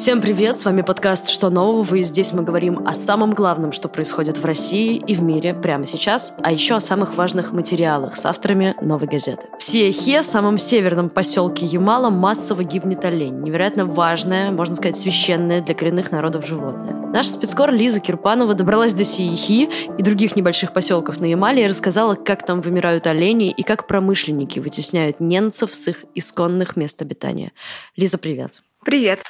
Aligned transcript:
Всем 0.00 0.22
привет, 0.22 0.56
с 0.56 0.64
вами 0.64 0.80
подкаст 0.80 1.28
«Что 1.28 1.50
нового?» 1.50 1.94
и 1.96 2.02
здесь 2.02 2.32
мы 2.32 2.42
говорим 2.42 2.88
о 2.88 2.94
самом 2.94 3.34
главном, 3.34 3.70
что 3.70 3.86
происходит 3.86 4.38
в 4.38 4.44
России 4.46 4.96
и 4.96 5.14
в 5.14 5.20
мире 5.20 5.52
прямо 5.52 5.84
сейчас, 5.84 6.34
а 6.42 6.50
еще 6.50 6.76
о 6.76 6.80
самых 6.80 7.16
важных 7.16 7.52
материалах 7.52 8.16
с 8.16 8.24
авторами 8.24 8.74
«Новой 8.80 9.08
газеты». 9.08 9.48
В 9.58 9.62
Сиехе, 9.62 10.22
самом 10.22 10.56
северном 10.56 11.10
поселке 11.10 11.66
Ямала, 11.66 12.08
массово 12.08 12.64
гибнет 12.64 13.04
олень. 13.04 13.42
Невероятно 13.42 13.84
важное, 13.84 14.50
можно 14.50 14.74
сказать, 14.74 14.96
священное 14.96 15.60
для 15.60 15.74
коренных 15.74 16.10
народов 16.10 16.46
животное. 16.46 16.94
Наша 17.12 17.32
спецкор 17.32 17.70
Лиза 17.70 18.00
Кирпанова 18.00 18.54
добралась 18.54 18.94
до 18.94 19.04
Сиехи 19.04 19.68
и 19.98 20.02
других 20.02 20.34
небольших 20.34 20.72
поселков 20.72 21.20
на 21.20 21.26
Ямале 21.26 21.66
и 21.66 21.68
рассказала, 21.68 22.14
как 22.14 22.46
там 22.46 22.62
вымирают 22.62 23.06
олени 23.06 23.50
и 23.50 23.62
как 23.62 23.86
промышленники 23.86 24.60
вытесняют 24.60 25.20
немцев 25.20 25.74
с 25.74 25.88
их 25.88 26.06
исконных 26.14 26.76
мест 26.76 27.02
обитания. 27.02 27.52
Лиза, 27.96 28.16
привет. 28.16 28.62
Привет. 28.82 29.20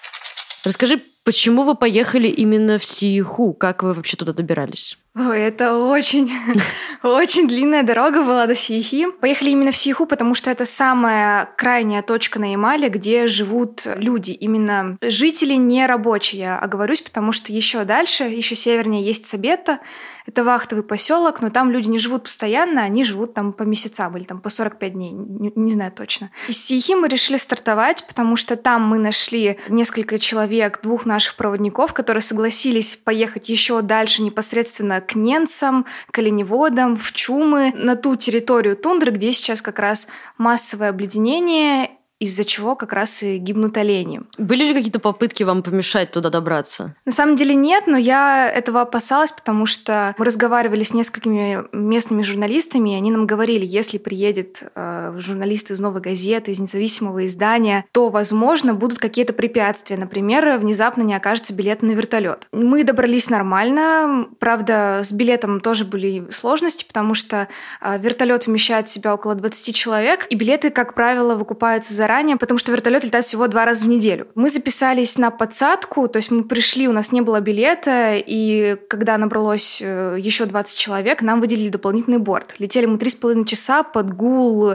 Расскажи, 0.65 1.03
почему 1.25 1.65
вы 1.65 1.75
поехали 1.75 2.29
именно 2.29 2.79
в 2.79 2.85
Сииху? 2.85 3.53
Как 3.55 3.83
вы 3.83 3.95
вообще 3.95 4.17
туда 4.17 4.33
добирались? 4.33 4.99
Ой, 5.19 5.41
это 5.41 5.77
очень, 5.77 6.31
очень 7.03 7.49
длинная 7.49 7.83
дорога 7.83 8.23
была 8.23 8.47
до 8.47 8.55
Сиихи. 8.55 9.11
Поехали 9.21 9.51
именно 9.51 9.73
в 9.73 9.77
Сииху, 9.77 10.07
потому 10.07 10.37
что 10.37 10.51
это 10.51 10.65
самая 10.65 11.47
крайняя 11.57 12.03
точка 12.03 12.39
на 12.39 12.53
Ямале, 12.53 12.89
где 12.89 13.27
живут 13.27 13.87
люди. 13.97 14.31
Именно 14.31 14.99
жители 15.03 15.55
не 15.55 15.85
рабочие, 15.85 16.43
я 16.43 16.59
оговорюсь, 16.59 17.01
потому 17.01 17.33
что 17.33 17.53
еще 17.53 17.85
дальше, 17.85 18.25
еще 18.25 18.55
севернее 18.55 19.05
есть 19.05 19.27
Сабета. 19.27 19.81
Это 20.27 20.45
вахтовый 20.45 20.85
поселок, 20.85 21.41
но 21.41 21.51
там 21.51 21.73
люди 21.73 21.89
не 21.89 21.99
живут 21.99 22.25
постоянно, 22.25 22.83
они 22.83 23.03
живут 23.03 23.35
там 23.35 23.53
по 23.53 23.65
месяцам 23.65 24.17
или 24.17 24.23
там 24.23 24.41
по 24.41 24.49
45 24.49 24.93
дней, 24.93 25.11
не, 25.11 25.53
не 25.57 25.73
знаю 25.73 25.91
точно. 25.91 26.31
Из 26.47 26.63
Сиихи 26.63 26.95
мы 26.95 27.09
решили 27.09 27.37
стартовать, 27.37 28.05
потому 28.07 28.37
что 28.37 28.55
там 28.55 28.87
мы 28.87 28.99
нашли 28.99 29.59
несколько 29.69 30.21
человек, 30.21 30.83
двух 30.83 31.05
наших 31.11 31.37
проводников, 31.37 31.93
которые 31.93 32.23
согласились 32.23 32.97
поехать 32.97 33.49
еще 33.49 33.83
дальше 33.83 34.23
непосредственно 34.23 35.01
к 35.01 35.15
ненцам, 35.15 35.85
к 36.11 36.19
оленеводам, 36.19 36.97
в 36.97 37.13
чумы, 37.13 37.73
на 37.75 37.97
ту 37.97 38.17
территорию 38.17 38.77
тундры, 38.77 39.11
где 39.11 39.33
сейчас 39.33 39.61
как 39.61 39.79
раз 39.79 40.07
массовое 40.39 40.89
обледенение 40.89 41.91
из-за 42.21 42.45
чего 42.45 42.77
как 42.77 42.93
раз 42.93 43.23
и 43.23 43.39
гибнут 43.39 43.77
олени. 43.79 44.21
Были 44.37 44.65
ли 44.65 44.75
какие-то 44.75 45.01
попытки 45.01 45.43
вам 45.43 45.63
помешать 45.63 46.13
туда 46.13 46.29
добраться? 46.29 46.95
На 47.07 47.13
самом 47.13 47.35
деле 47.35 47.55
нет, 47.55 47.87
но 47.87 47.97
я 47.97 48.49
этого 48.49 48.83
опасалась, 48.83 49.33
потому 49.33 49.65
что 49.65 50.15
мы 50.19 50.25
разговаривали 50.27 50.83
с 50.83 50.93
несколькими 50.93 51.65
местными 51.73 52.23
журналистами, 52.23 52.91
и 52.91 52.95
они 52.95 53.11
нам 53.11 53.27
говорили, 53.27 53.65
если 53.65 53.97
приедет 53.97 54.63
э, 54.75 55.15
журналист 55.17 55.71
из 55.71 55.81
«Новой 55.81 56.03
газеты», 56.03 56.51
из 56.51 56.59
независимого 56.59 57.25
издания, 57.25 57.87
то, 57.93 58.11
возможно, 58.11 58.75
будут 58.75 58.99
какие-то 58.99 59.33
препятствия. 59.33 59.97
Например, 59.97 60.59
внезапно 60.59 61.03
не 61.03 61.15
окажется 61.15 61.55
билета 61.55 61.87
на 61.87 61.93
вертолет. 61.93 62.49
Мы 62.53 62.85
добрались 62.85 63.31
нормально, 63.31 64.29
правда, 64.39 65.01
с 65.03 65.11
билетом 65.13 65.61
тоже 65.61 65.87
были 65.87 66.29
сложности, 66.29 66.85
потому 66.85 67.15
что 67.15 67.49
э, 67.81 67.99
вертолет 67.99 68.47
вмещает 68.47 68.89
в 68.89 68.91
себя 68.91 69.15
около 69.15 69.35
20 69.35 69.75
человек, 69.75 70.27
и 70.29 70.35
билеты, 70.35 70.69
как 70.69 70.93
правило, 70.93 71.35
выкупаются 71.35 71.95
за 71.95 72.10
заранее, 72.11 72.37
потому 72.37 72.59
что 72.59 72.73
вертолет 72.73 73.05
летает 73.05 73.25
всего 73.25 73.47
два 73.47 73.65
раза 73.65 73.85
в 73.85 73.89
неделю. 73.89 74.27
Мы 74.35 74.51
записались 74.51 75.17
на 75.17 75.31
подсадку, 75.31 76.09
то 76.09 76.17
есть 76.17 76.31
мы 76.31 76.43
пришли, 76.43 76.89
у 76.89 76.93
нас 76.93 77.13
не 77.13 77.21
было 77.21 77.41
билета, 77.41 78.17
и 78.17 78.77
когда 78.89 79.17
набралось 79.17 79.81
э, 79.81 80.17
еще 80.19 80.47
20 80.47 80.77
человек, 80.77 81.23
нам 81.23 81.41
выделили 81.41 81.69
дополнительный 81.69 82.19
борт. 82.19 82.57
Летели 82.59 82.87
мы 82.87 82.99
три 82.99 83.11
с 83.11 83.15
половиной 83.15 83.45
часа 83.47 83.85
под 83.85 84.13
гул 84.13 84.75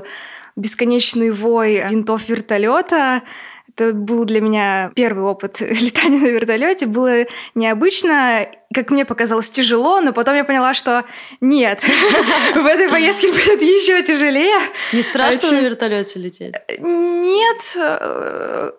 бесконечный 0.56 1.32
вой 1.32 1.84
винтов 1.90 2.30
вертолета. 2.30 3.22
Это 3.68 3.92
был 3.92 4.24
для 4.24 4.40
меня 4.40 4.92
первый 4.96 5.26
опыт 5.26 5.60
летания 5.60 6.20
на 6.20 6.28
вертолете. 6.28 6.86
Было 6.86 7.26
необычно, 7.54 8.48
как 8.76 8.92
мне 8.92 9.06
показалось, 9.06 9.50
тяжело, 9.50 10.02
но 10.02 10.14
потом 10.14 10.36
я 10.36 10.44
поняла, 10.44 10.74
что 10.74 11.06
нет, 11.42 11.82
в 12.56 12.66
этой 12.66 12.90
поездке 12.90 13.30
будет 13.30 13.62
еще 13.62 14.04
тяжелее. 14.04 14.58
Не 14.94 15.02
страшно 15.02 15.52
на 15.52 15.62
вертолете 15.62 16.20
лететь? 16.20 16.56
Нет. 16.80 17.78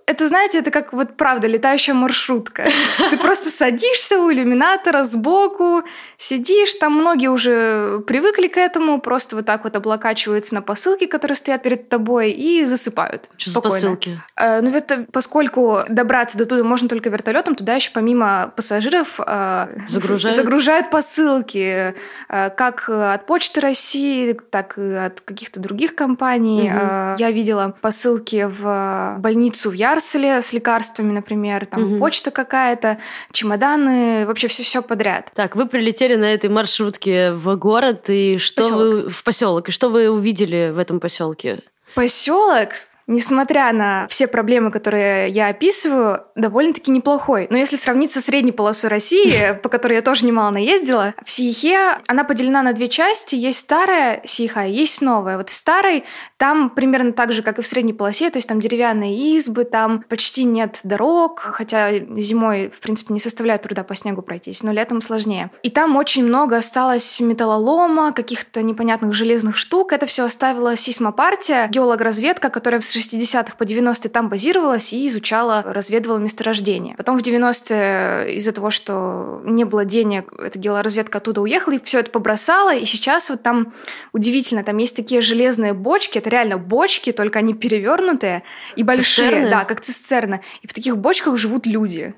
Это, 0.07 0.29
знаете, 0.29 0.59
это 0.59 0.71
как 0.71 0.93
вот 0.93 1.17
правда 1.17 1.47
летающая 1.47 1.95
маршрутка. 1.95 2.69
Ты 3.11 3.17
просто 3.17 3.51
садишься 3.51 4.19
у 4.19 4.31
иллюминатора 4.31 5.05
сбоку, 5.05 5.83
сидишь, 6.19 6.75
там 6.75 6.93
многие 6.93 7.29
уже 7.29 8.01
привыкли 8.07 8.49
к 8.49 8.57
этому, 8.57 9.01
просто 9.01 9.37
вот 9.37 9.47
так 9.47 9.65
вот 9.65 9.77
облокачиваются 9.77 10.55
на 10.55 10.63
посылки, 10.63 11.07
которые 11.07 11.37
стоят 11.37 11.63
перед 11.63 11.89
тобой, 11.89 12.33
и 12.33 12.65
засыпают. 12.65 13.31
Что 13.37 13.51
за 13.51 13.61
посылки? 13.61 14.21
Э, 14.37 14.61
ну, 14.61 14.71
это 14.71 15.07
поскольку 15.11 15.81
добраться 15.89 16.37
до 16.37 16.45
туда 16.45 16.65
можно 16.65 16.89
только 16.89 17.09
вертолетом, 17.09 17.55
туда 17.55 17.75
еще 17.75 17.91
помимо 17.93 18.53
пассажиров 18.57 19.21
э, 19.25 19.67
Загружают? 19.87 20.37
Загружают 20.37 20.91
посылки, 20.91 21.95
э, 22.29 22.51
как 22.51 22.89
от 22.89 23.27
Почты 23.27 23.61
России, 23.61 24.39
так 24.51 24.79
и 24.79 24.93
от 24.93 25.21
каких-то 25.21 25.61
других 25.61 25.95
компаний. 25.95 26.71
Угу. 26.71 27.17
Я 27.19 27.31
видела 27.31 27.75
посылки 27.81 28.49
в 28.49 29.17
больницу 29.19 29.71
в 29.71 29.75
Ярселе 29.75 30.43
с 30.43 30.53
лекарствами, 30.53 31.13
например, 31.13 31.67
там 31.67 31.85
угу. 31.85 31.99
почта 31.99 32.31
какая-то, 32.31 32.99
чемоданы, 33.33 34.27
вообще 34.27 34.49
все 34.49 34.63
все 34.63 34.83
подряд. 34.83 35.31
Так, 35.35 35.57
вы 35.57 35.67
прилетели 35.67 36.17
на 36.17 36.33
этой 36.33 36.51
маршрутке 36.51 37.33
в 37.33 37.57
город 37.57 38.09
и 38.09 38.39
что 38.39 38.63
поселок. 38.63 38.81
вы 38.81 39.11
в 39.11 39.25
поселок 39.25 39.69
и 39.69 39.73
что 39.73 39.89
вы 39.89 40.09
увидели 40.11 40.71
в 40.73 40.79
этом 40.79 41.01
поселке? 41.01 41.61
Поселок 41.95 42.71
несмотря 43.07 43.73
на 43.73 44.07
все 44.09 44.27
проблемы, 44.27 44.71
которые 44.71 45.29
я 45.31 45.49
описываю, 45.49 46.25
довольно-таки 46.35 46.91
неплохой. 46.91 47.47
Но 47.51 47.57
если 47.57 47.77
сравнить 47.77 48.11
со 48.11 48.21
средней 48.21 48.53
полосой 48.53 48.91
России, 48.91 49.59
по 49.63 49.69
которой 49.69 49.95
я 49.95 50.03
тоже 50.03 50.27
немало 50.27 50.51
наездила, 50.51 51.15
в 51.25 51.31
Сиехе 51.31 51.99
она 52.07 52.25
поделена 52.25 52.63
на 52.63 52.73
две 52.73 52.89
части. 52.89 53.35
Есть 53.37 53.61
старая 53.61 54.23
Сиеха, 54.25 54.63
есть 54.63 55.03
новая. 55.03 55.37
Вот 55.37 55.51
в 55.51 55.55
старой 55.55 56.05
там 56.37 56.71
примерно 56.71 57.13
так 57.13 57.33
же, 57.33 57.43
как 57.43 57.59
и 57.59 57.63
в 57.63 57.67
средней 57.67 57.93
полосе, 57.93 58.31
то 58.31 58.39
есть 58.39 58.49
там 58.49 58.61
деревянные 58.61 59.17
избы, 59.37 59.65
там 59.65 60.03
почти 60.09 60.45
нет 60.45 60.81
дорог, 60.85 61.41
хотя 61.41 61.91
зимой, 62.17 62.69
в 62.69 62.81
принципе, 62.81 63.15
не 63.15 63.21
составляет 63.21 63.63
труда 63.63 63.85
по 63.85 63.95
снегу 63.95 64.23
пройтись, 64.23 64.63
но 64.63 64.73
летом 64.73 65.01
сложнее. 65.01 65.51
И 65.63 65.71
там 65.71 65.97
очень 65.97 66.25
много 66.25 66.57
осталось 66.57 67.21
металлолома, 67.21 68.13
каких-то 68.13 68.63
непонятных 68.63 69.15
железных 69.15 69.57
штук. 69.57 69.93
Это 69.93 70.07
все 70.07 70.25
оставила 70.25 70.77
сейсмопартия, 70.77 71.69
геологоразведка, 71.69 72.51
которая 72.51 72.81
в 72.81 72.85
60-х 72.97 73.57
по 73.57 73.63
90-е 73.63 74.11
там 74.11 74.29
базировалась 74.29 74.93
и 74.93 75.07
изучала, 75.07 75.63
разведывала 75.67 76.19
месторождения. 76.19 76.95
Потом 76.97 77.19
в 77.19 77.23
90-е 77.23 78.37
из-за 78.37 78.53
того, 78.53 78.71
что 78.71 79.41
не 79.45 79.65
было 79.65 79.85
денег, 79.85 80.33
эта 80.39 80.59
геологоразведка 80.59 81.19
оттуда 81.19 81.41
уехала 81.41 81.75
и 81.75 81.83
все 81.83 82.01
это 82.01 82.11
побросала. 82.11 82.75
И 82.75 82.85
сейчас 82.85 83.31
вот 83.31 83.43
там 83.43 83.73
удивительно, 84.13 84.63
там 84.63 84.77
есть 84.79 84.97
такие 84.97 85.21
железные 85.21 85.73
бочки, 85.73 86.19
это 86.19 86.31
реально 86.31 86.59
бочки, 86.59 87.13
только 87.13 87.39
они 87.39 87.55
перевернутые 87.55 88.43
и 88.77 88.83
большие. 88.83 89.05
Цистерны? 89.05 89.51
Да, 89.51 89.65
как 89.65 89.81
цистерна. 89.81 90.41
И 90.63 90.67
в 90.67 90.75
таких 90.75 90.97
бочках 90.97 91.37
живут 91.37 91.67
люди. 91.67 92.15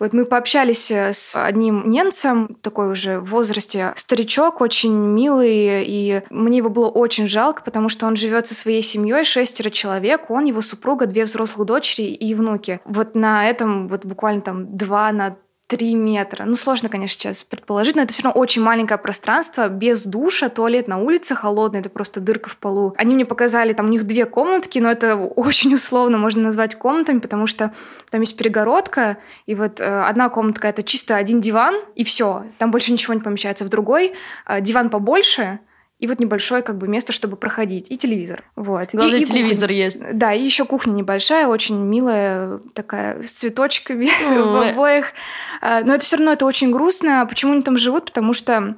Вот 0.00 0.14
мы 0.14 0.24
пообщались 0.24 0.90
э, 0.90 1.12
с 1.12 1.36
одним 1.40 1.88
немцем, 1.88 2.56
такой 2.62 2.90
уже 2.90 3.20
в 3.20 3.26
возрасте 3.26 3.92
старичок, 3.96 4.62
очень 4.62 4.94
милый, 4.94 5.84
и 5.84 6.22
мне 6.30 6.58
его 6.58 6.70
было 6.70 6.88
очень 6.88 7.28
жалко, 7.28 7.62
потому 7.62 7.90
что 7.90 8.06
он 8.06 8.16
живет 8.16 8.46
со 8.46 8.54
своей 8.54 8.82
семьей, 8.82 9.24
шестеро 9.24 9.68
человек, 9.68 10.30
он, 10.30 10.46
его 10.46 10.62
супруга, 10.62 11.04
две 11.04 11.24
взрослых 11.24 11.66
дочери 11.66 12.06
и 12.06 12.34
внуки. 12.34 12.80
Вот 12.86 13.14
на 13.14 13.46
этом 13.48 13.88
вот 13.88 14.06
буквально 14.06 14.40
там 14.40 14.74
два 14.74 15.12
на 15.12 15.36
3 15.70 15.94
метра. 15.94 16.44
Ну, 16.46 16.56
сложно, 16.56 16.88
конечно, 16.88 17.16
сейчас 17.16 17.44
предположить, 17.44 17.94
но 17.94 18.02
это 18.02 18.12
все 18.12 18.24
равно 18.24 18.40
очень 18.40 18.60
маленькое 18.60 18.98
пространство, 18.98 19.68
без 19.68 20.04
душа, 20.04 20.48
туалет 20.48 20.88
на 20.88 20.98
улице 20.98 21.36
холодный, 21.36 21.78
это 21.78 21.88
просто 21.88 22.18
дырка 22.18 22.50
в 22.50 22.56
полу. 22.56 22.92
Они 22.98 23.14
мне 23.14 23.24
показали, 23.24 23.72
там 23.72 23.86
у 23.86 23.88
них 23.88 24.02
две 24.02 24.26
комнатки, 24.26 24.80
но 24.80 24.90
это 24.90 25.14
очень 25.36 25.72
условно 25.72 26.18
можно 26.18 26.42
назвать 26.42 26.74
комнатами, 26.74 27.20
потому 27.20 27.46
что 27.46 27.72
там 28.10 28.20
есть 28.20 28.36
перегородка, 28.36 29.18
и 29.46 29.54
вот 29.54 29.80
э, 29.80 30.02
одна 30.02 30.28
комнатка 30.28 30.66
это 30.66 30.82
чисто 30.82 31.14
один 31.14 31.40
диван, 31.40 31.76
и 31.94 32.02
все, 32.02 32.46
там 32.58 32.72
больше 32.72 32.90
ничего 32.90 33.14
не 33.14 33.20
помещается. 33.20 33.64
В 33.64 33.68
другой 33.68 34.14
э, 34.48 34.60
диван 34.60 34.90
побольше, 34.90 35.60
и 36.00 36.06
вот 36.06 36.18
небольшое 36.18 36.62
как 36.62 36.78
бы 36.78 36.88
место, 36.88 37.12
чтобы 37.12 37.36
проходить, 37.36 37.90
и 37.90 37.98
телевизор. 37.98 38.42
Вот. 38.56 38.88
Главное, 38.92 39.18
и, 39.18 39.22
и 39.22 39.24
телевизор 39.26 39.68
кухня. 39.68 39.84
есть. 39.84 40.00
Да, 40.14 40.32
и 40.32 40.42
еще 40.42 40.64
кухня 40.64 40.92
небольшая, 40.92 41.46
очень 41.46 41.76
милая, 41.76 42.58
такая, 42.72 43.22
с 43.22 43.32
цветочками 43.32 44.08
в 44.34 44.70
обоих. 44.70 45.12
А, 45.60 45.82
но 45.82 45.94
это 45.94 46.04
все 46.04 46.16
равно 46.16 46.32
это 46.32 46.46
очень 46.46 46.72
грустно. 46.72 47.26
Почему 47.28 47.52
они 47.52 47.60
там 47.60 47.76
живут? 47.76 48.06
Потому 48.06 48.32
что 48.32 48.76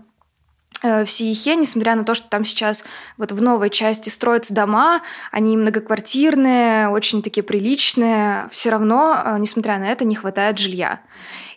э, 0.82 1.04
в 1.04 1.10
Сиехе, 1.10 1.54
несмотря 1.54 1.94
на 1.94 2.02
то, 2.02 2.14
что 2.14 2.28
там 2.28 2.44
сейчас 2.44 2.84
вот 3.18 3.30
в 3.30 3.40
новой 3.40 3.70
части 3.70 4.08
строятся 4.08 4.52
дома, 4.52 5.02
они 5.30 5.56
многоквартирные, 5.56 6.88
очень 6.88 7.22
такие 7.22 7.44
приличные, 7.44 8.48
все 8.50 8.70
равно, 8.70 9.16
э, 9.24 9.36
несмотря 9.38 9.78
на 9.78 9.84
это, 9.84 10.04
не 10.04 10.16
хватает 10.16 10.58
жилья. 10.58 11.00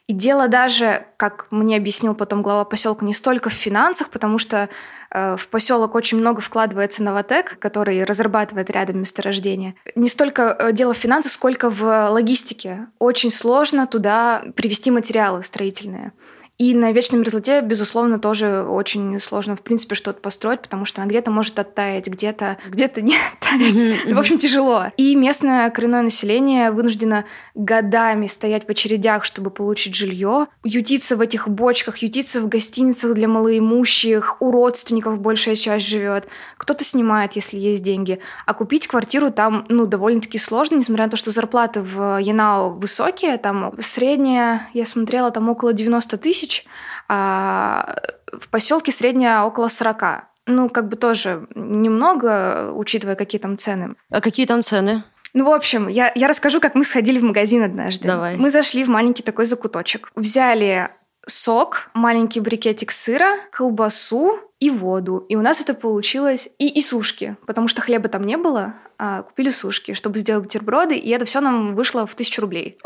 И 0.07 0.13
дело 0.13 0.47
даже, 0.47 1.07
как 1.17 1.47
мне 1.49 1.75
объяснил 1.75 2.13
потом 2.13 2.43
глава 2.43 2.65
поселка, 2.65 3.03
не 3.03 3.13
столько 3.13 3.49
в 3.49 3.53
финансах, 3.53 4.09
потому 4.11 4.37
что 4.37 4.69
в 5.11 5.47
поселок 5.49 5.95
очень 5.95 6.17
много 6.17 6.41
вкладывается 6.41 7.03
Новотек, 7.03 7.57
который 7.59 8.03
разрабатывает 8.03 8.69
рядом 8.69 8.99
месторождение. 8.99 9.75
Не 9.95 10.09
столько 10.09 10.55
э, 10.57 10.73
дело 10.73 10.93
в 10.93 10.97
финансах, 10.97 11.31
сколько 11.31 11.69
в 11.69 12.09
логистике. 12.09 12.87
Очень 12.99 13.31
сложно 13.31 13.87
туда 13.87 14.43
привести 14.55 14.91
материалы 14.91 15.43
строительные. 15.43 16.11
И 16.57 16.73
на 16.73 16.93
вечной 16.93 17.19
мерзлоте, 17.19 17.59
безусловно, 17.59 18.17
тоже 18.17 18.63
очень 18.63 19.19
сложно, 19.19 19.57
в 19.57 19.61
принципе, 19.61 19.95
что-то 19.95 20.21
построить, 20.21 20.61
потому 20.61 20.85
что 20.85 21.01
она 21.01 21.09
где-то 21.09 21.29
может 21.29 21.59
оттаять, 21.59 22.07
где-то 22.07 22.57
где 22.69 22.89
не 23.01 23.17
оттаять. 23.33 24.05
В 24.05 24.17
общем, 24.17 24.37
тяжело. 24.37 24.85
И 24.95 25.15
местное 25.15 25.69
коренное 25.69 26.01
население 26.01 26.71
вынуждено 26.71 27.25
годами 27.55 28.27
стоять 28.27 28.65
в 28.65 28.69
очередях, 28.69 29.25
чтобы 29.25 29.49
получить 29.49 29.95
жилье, 29.95 30.47
ютиться 30.63 31.17
в 31.17 31.21
этих 31.21 31.49
бочках, 31.49 31.97
ютиться 31.97 32.41
в 32.41 32.47
гостиницах 32.47 33.13
для 33.13 33.27
малоимущих, 33.27 34.41
у 34.41 34.51
родственников 34.51 35.19
большая 35.19 35.57
часть 35.57 35.85
живет. 35.85 36.27
Кто-то 36.57 36.85
снимает, 36.85 37.33
если 37.33 37.57
есть 37.57 37.83
деньги. 37.83 38.19
А 38.45 38.53
купить 38.53 38.87
квартиру 38.87 39.29
там, 39.29 39.65
ну, 39.67 39.85
довольно-таки 39.85 40.37
сложно, 40.37 40.75
несмотря 40.75 41.05
на 41.05 41.11
то, 41.11 41.17
что 41.17 41.31
зарплаты 41.31 41.81
в 41.81 42.19
Янао 42.21 42.69
высокие. 42.69 43.37
Там 43.37 43.73
средняя, 43.79 44.69
я 44.73 44.85
смотрела, 44.85 45.31
там 45.31 45.49
около 45.49 45.73
90 45.73 46.17
тысяч, 46.17 46.44
тысяч, 46.45 46.65
а 47.07 47.95
в 48.27 48.49
поселке 48.49 48.91
средняя 48.91 49.43
около 49.43 49.67
40. 49.67 50.03
Ну, 50.47 50.69
как 50.69 50.89
бы 50.89 50.95
тоже 50.95 51.47
немного, 51.55 52.71
учитывая, 52.73 53.15
какие 53.15 53.41
там 53.41 53.57
цены. 53.57 53.95
А 54.11 54.21
какие 54.21 54.45
там 54.45 54.61
цены? 54.61 55.03
Ну, 55.33 55.45
в 55.45 55.51
общем, 55.51 55.87
я, 55.87 56.11
я 56.15 56.27
расскажу, 56.27 56.61
как 56.61 56.75
мы 56.75 56.83
сходили 56.83 57.19
в 57.19 57.23
магазин 57.23 57.63
однажды. 57.63 58.07
Давай. 58.07 58.37
Мы 58.37 58.49
зашли 58.49 58.83
в 58.83 58.89
маленький 58.89 59.23
такой 59.23 59.45
закуточек. 59.45 60.11
Взяли 60.15 60.89
сок, 61.25 61.89
маленький 61.93 62.39
брикетик 62.39 62.91
сыра, 62.91 63.37
колбасу 63.51 64.39
и 64.59 64.69
воду. 64.69 65.25
И 65.29 65.35
у 65.35 65.41
нас 65.41 65.61
это 65.61 65.73
получилось... 65.73 66.49
И, 66.57 66.67
и 66.67 66.81
сушки, 66.81 67.37
потому 67.45 67.67
что 67.67 67.81
хлеба 67.81 68.07
там 68.09 68.23
не 68.23 68.37
было, 68.37 68.75
а, 68.97 69.23
купили 69.23 69.49
сушки, 69.49 69.93
чтобы 69.93 70.19
сделать 70.19 70.43
бутерброды, 70.43 70.95
и 70.95 71.09
это 71.09 71.25
все 71.25 71.41
нам 71.41 71.75
вышло 71.75 72.07
в 72.07 72.15
тысячу 72.15 72.41
рублей. 72.41 72.77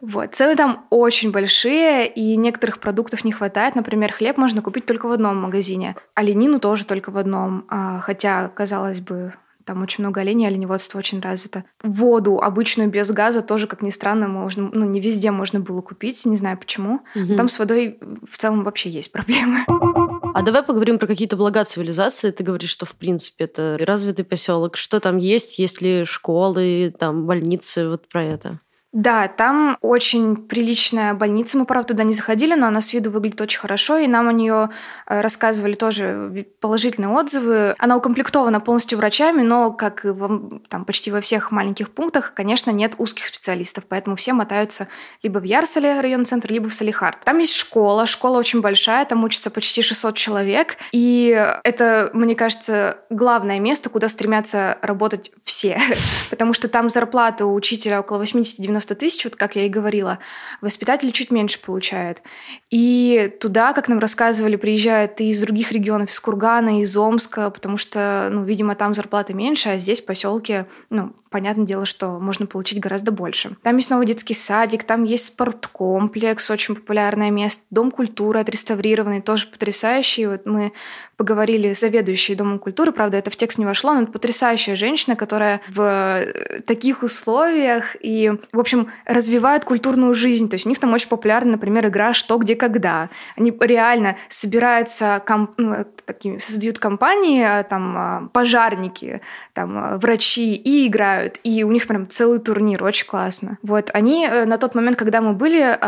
Вот. 0.00 0.34
Цены 0.34 0.56
там 0.56 0.86
очень 0.90 1.30
большие, 1.30 2.08
и 2.08 2.36
некоторых 2.36 2.78
продуктов 2.78 3.24
не 3.24 3.32
хватает. 3.32 3.74
Например, 3.74 4.12
хлеб 4.12 4.36
можно 4.36 4.62
купить 4.62 4.86
только 4.86 5.06
в 5.06 5.12
одном 5.12 5.36
магазине, 5.36 5.96
оленину 6.14 6.58
тоже 6.58 6.84
только 6.84 7.10
в 7.10 7.18
одном. 7.18 7.64
А, 7.68 8.00
хотя, 8.00 8.48
казалось 8.48 9.00
бы, 9.00 9.34
там 9.68 9.82
очень 9.82 10.02
много 10.02 10.22
оленей, 10.22 10.46
оленеводство 10.46 10.98
очень 10.98 11.20
развито. 11.20 11.62
Воду 11.82 12.38
обычную 12.38 12.88
без 12.88 13.10
газа 13.10 13.42
тоже, 13.42 13.66
как 13.66 13.82
ни 13.82 13.90
странно, 13.90 14.26
можно, 14.26 14.70
ну, 14.72 14.86
не 14.86 14.98
везде 14.98 15.30
можно 15.30 15.60
было 15.60 15.82
купить, 15.82 16.24
не 16.24 16.36
знаю 16.36 16.56
почему. 16.56 17.00
Угу. 17.14 17.36
Там 17.36 17.50
с 17.50 17.58
водой 17.58 17.98
в 18.26 18.38
целом 18.38 18.64
вообще 18.64 18.88
есть 18.88 19.12
проблемы. 19.12 19.58
А 19.68 20.40
давай 20.40 20.62
поговорим 20.62 20.98
про 20.98 21.06
какие-то 21.06 21.36
блага 21.36 21.64
цивилизации. 21.64 22.30
Ты 22.30 22.44
говоришь, 22.44 22.70
что 22.70 22.86
в 22.86 22.96
принципе 22.96 23.44
это 23.44 23.76
развитый 23.78 24.24
поселок. 24.24 24.78
Что 24.78 25.00
там 25.00 25.18
есть? 25.18 25.58
Есть 25.58 25.82
ли 25.82 26.06
школы, 26.06 26.94
там 26.98 27.26
больницы? 27.26 27.90
Вот 27.90 28.08
про 28.08 28.24
это. 28.24 28.60
Да, 28.92 29.28
там 29.28 29.76
очень 29.82 30.34
приличная 30.34 31.12
больница. 31.12 31.58
Мы, 31.58 31.66
правда, 31.66 31.88
туда 31.88 32.04
не 32.04 32.14
заходили, 32.14 32.54
но 32.54 32.68
она 32.68 32.80
с 32.80 32.94
виду 32.94 33.10
выглядит 33.10 33.38
очень 33.42 33.60
хорошо, 33.60 33.98
и 33.98 34.06
нам 34.06 34.28
о 34.28 34.32
нее 34.32 34.70
э, 35.06 35.20
рассказывали 35.20 35.74
тоже 35.74 36.46
положительные 36.60 37.10
отзывы. 37.10 37.74
Она 37.78 37.98
укомплектована 37.98 38.60
полностью 38.60 38.96
врачами, 38.96 39.42
но, 39.42 39.72
как 39.72 40.06
и 40.06 40.08
во, 40.08 40.58
там, 40.70 40.86
почти 40.86 41.10
во 41.10 41.20
всех 41.20 41.50
маленьких 41.50 41.90
пунктах, 41.90 42.32
конечно, 42.32 42.70
нет 42.70 42.94
узких 42.96 43.26
специалистов, 43.26 43.84
поэтому 43.86 44.16
все 44.16 44.32
мотаются 44.32 44.88
либо 45.22 45.38
в 45.38 45.44
Ярсале, 45.44 46.00
район 46.00 46.24
центр, 46.24 46.50
либо 46.50 46.70
в 46.70 46.72
Салихар. 46.72 47.18
Там 47.24 47.38
есть 47.38 47.56
школа, 47.56 48.06
школа 48.06 48.38
очень 48.38 48.62
большая, 48.62 49.04
там 49.04 49.22
учатся 49.22 49.50
почти 49.50 49.82
600 49.82 50.16
человек, 50.16 50.78
и 50.92 51.28
это, 51.62 52.08
мне 52.14 52.34
кажется, 52.34 52.96
главное 53.10 53.60
место, 53.60 53.90
куда 53.90 54.08
стремятся 54.08 54.78
работать 54.80 55.30
все, 55.44 55.78
потому 56.30 56.54
что 56.54 56.68
там 56.68 56.88
зарплата 56.88 57.44
у 57.44 57.52
учителя 57.52 58.00
около 58.00 58.22
80-90 58.22 58.77
90 58.78 58.94
тысяч, 58.94 59.24
вот 59.24 59.36
как 59.36 59.56
я 59.56 59.66
и 59.66 59.68
говорила, 59.68 60.18
воспитатели 60.60 61.10
чуть 61.10 61.30
меньше 61.30 61.60
получают. 61.60 62.22
И 62.70 63.32
туда, 63.40 63.72
как 63.72 63.88
нам 63.88 63.98
рассказывали, 63.98 64.56
приезжают 64.56 65.20
и 65.20 65.28
из 65.28 65.40
других 65.40 65.72
регионов, 65.72 66.10
из 66.10 66.20
Кургана, 66.20 66.80
из 66.80 66.96
Омска, 66.96 67.50
потому 67.50 67.76
что, 67.76 68.28
ну, 68.30 68.44
видимо, 68.44 68.74
там 68.74 68.94
зарплаты 68.94 69.34
меньше, 69.34 69.70
а 69.70 69.78
здесь 69.78 70.00
в 70.00 70.06
поселке, 70.06 70.66
ну, 70.90 71.12
понятное 71.30 71.66
дело, 71.66 71.84
что 71.84 72.18
можно 72.18 72.46
получить 72.46 72.80
гораздо 72.80 73.12
больше. 73.12 73.56
Там 73.62 73.76
есть 73.76 73.90
новый 73.90 74.06
детский 74.06 74.34
садик, 74.34 74.84
там 74.84 75.04
есть 75.04 75.26
спорткомплекс, 75.26 76.50
очень 76.50 76.74
популярное 76.74 77.30
место, 77.30 77.64
дом 77.70 77.90
культуры 77.90 78.40
отреставрированный, 78.40 79.20
тоже 79.20 79.46
потрясающий. 79.46 80.26
Вот 80.26 80.46
мы 80.46 80.72
поговорили 81.16 81.74
с 81.74 81.80
заведующей 81.80 82.34
Домом 82.34 82.58
культуры, 82.58 82.92
правда, 82.92 83.16
это 83.16 83.30
в 83.30 83.36
текст 83.36 83.58
не 83.58 83.66
вошло, 83.66 83.92
но 83.92 84.02
это 84.02 84.12
потрясающая 84.12 84.76
женщина, 84.76 85.16
которая 85.16 85.60
в 85.68 85.82
э, 85.82 86.60
таких 86.60 87.02
условиях 87.02 87.96
и, 88.00 88.32
в 88.52 88.60
общем, 88.60 88.67
развивает 89.04 89.64
культурную 89.64 90.14
жизнь. 90.14 90.48
То 90.48 90.54
есть 90.54 90.66
у 90.66 90.68
них 90.68 90.78
там 90.78 90.92
очень 90.92 91.08
популярна, 91.08 91.52
например, 91.52 91.86
игра 91.86 92.12
«Что, 92.12 92.36
где, 92.38 92.54
когда». 92.56 93.10
Они 93.36 93.52
реально 93.60 94.16
собираются, 94.28 95.22
комп... 95.24 95.52
ну, 95.56 95.84
такими, 96.08 96.38
создают 96.38 96.78
компании, 96.78 97.42
а, 97.42 97.62
там, 97.62 97.96
а, 97.96 98.28
пожарники, 98.32 99.20
там, 99.52 99.78
а, 99.78 99.98
врачи 99.98 100.54
и 100.54 100.88
играют. 100.88 101.38
И 101.44 101.62
у 101.62 101.70
них 101.70 101.86
прям 101.86 102.08
целый 102.08 102.40
турнир, 102.40 102.82
очень 102.82 103.06
классно. 103.06 103.58
Вот, 103.62 103.90
они 103.92 104.26
э, 104.26 104.46
на 104.46 104.56
тот 104.56 104.74
момент, 104.74 104.96
когда 104.96 105.20
мы 105.20 105.34
были, 105.34 105.78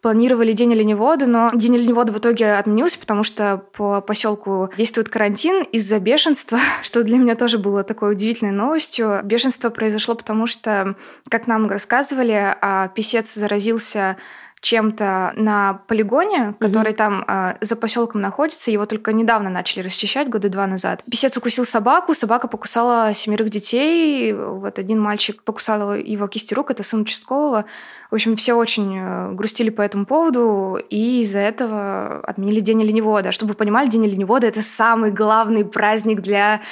планировали 0.00 0.52
День 0.52 0.72
оленевода, 0.72 1.26
но 1.26 1.50
День 1.54 1.76
оленевода 1.76 2.12
в 2.12 2.18
итоге 2.18 2.54
отменился, 2.54 2.98
потому 2.98 3.22
что 3.22 3.62
по 3.76 4.00
поселку 4.00 4.70
действует 4.76 5.08
карантин 5.08 5.62
из-за 5.64 5.98
бешенства, 6.00 6.58
что 6.82 7.04
для 7.04 7.18
меня 7.18 7.36
тоже 7.36 7.58
было 7.58 7.84
такой 7.84 8.12
удивительной 8.12 8.52
новостью. 8.52 9.20
Бешенство 9.22 9.68
произошло 9.68 10.14
потому, 10.14 10.46
что, 10.46 10.96
как 11.28 11.46
нам 11.46 11.68
рассказывали, 11.68 12.17
а, 12.60 12.88
писец 12.88 13.34
заразился 13.34 14.16
чем-то 14.60 15.32
на 15.36 15.80
полигоне, 15.86 16.54
который 16.58 16.92
mm-hmm. 16.92 16.96
там 16.96 17.24
э, 17.26 17.54
за 17.60 17.76
поселком 17.76 18.20
находится. 18.20 18.70
Его 18.70 18.86
только 18.86 19.12
недавно 19.12 19.50
начали 19.50 19.84
расчищать, 19.84 20.28
года 20.28 20.48
два 20.48 20.66
назад. 20.66 21.02
Песец 21.10 21.36
укусил 21.36 21.64
собаку, 21.64 22.14
собака 22.14 22.48
покусала 22.48 23.14
семерых 23.14 23.50
детей. 23.50 24.32
Вот 24.32 24.78
один 24.78 25.00
мальчик 25.00 25.42
покусал 25.42 25.80
его, 25.80 25.94
его 25.94 26.26
кисти 26.26 26.54
рук, 26.54 26.70
это 26.70 26.82
сын 26.82 27.02
участкового. 27.02 27.66
В 28.10 28.14
общем, 28.14 28.36
все 28.36 28.54
очень 28.54 28.96
э, 28.96 29.32
грустили 29.32 29.68
по 29.68 29.82
этому 29.82 30.06
поводу, 30.06 30.78
и 30.88 31.20
из-за 31.20 31.40
этого 31.40 32.20
отменили 32.20 32.60
День 32.60 32.82
оленевода. 32.82 33.32
Чтобы 33.32 33.50
вы 33.50 33.54
понимали, 33.54 33.90
День 33.90 34.06
оленевода— 34.06 34.46
это 34.48 34.62
самый 34.62 35.10
главный 35.10 35.66
праздник 35.66 36.22
для 36.22 36.62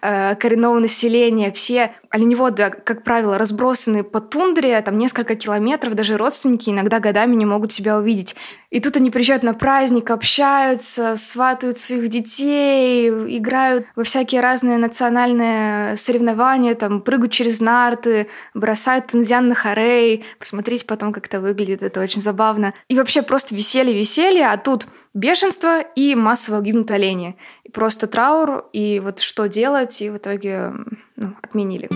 э, 0.00 0.34
коренного 0.36 0.78
населения. 0.78 1.52
Все 1.52 1.92
оленеводы, 2.08 2.70
как 2.70 3.04
правило, 3.04 3.36
разбросаны 3.36 4.04
по 4.04 4.20
тундре, 4.20 4.80
там 4.80 4.96
несколько 4.96 5.34
километров, 5.34 5.94
даже 5.94 6.16
родственники 6.16 6.70
иногда 6.70 6.98
годами 6.98 7.34
не 7.34 7.44
могут 7.44 7.72
себя 7.72 7.98
увидеть. 7.98 8.34
И 8.76 8.80
тут 8.80 8.94
они 8.98 9.10
приезжают 9.10 9.42
на 9.42 9.54
праздник, 9.54 10.10
общаются, 10.10 11.16
сватают 11.16 11.78
своих 11.78 12.10
детей, 12.10 13.08
играют 13.08 13.86
во 13.96 14.04
всякие 14.04 14.42
разные 14.42 14.76
национальные 14.76 15.96
соревнования, 15.96 16.74
там 16.74 17.00
прыгают 17.00 17.32
через 17.32 17.60
нарты, 17.60 18.26
бросают 18.52 19.06
тензян 19.06 19.48
на 19.48 19.54
хорей, 19.54 20.26
посмотреть 20.38 20.86
потом, 20.86 21.14
как 21.14 21.24
это 21.24 21.40
выглядит, 21.40 21.82
это 21.82 22.02
очень 22.02 22.20
забавно. 22.20 22.74
И 22.88 22.96
вообще 22.98 23.22
просто 23.22 23.54
веселье-веселье, 23.54 24.46
а 24.48 24.58
тут 24.58 24.88
бешенство 25.14 25.80
и 25.80 26.14
массово 26.14 26.60
гибнут 26.60 26.90
олени. 26.90 27.38
И 27.64 27.70
просто 27.70 28.06
траур, 28.06 28.66
и 28.74 29.00
вот 29.02 29.20
что 29.20 29.46
делать, 29.46 30.02
и 30.02 30.10
в 30.10 30.18
итоге 30.18 30.72
ну, 31.16 31.34
отменили. 31.40 31.88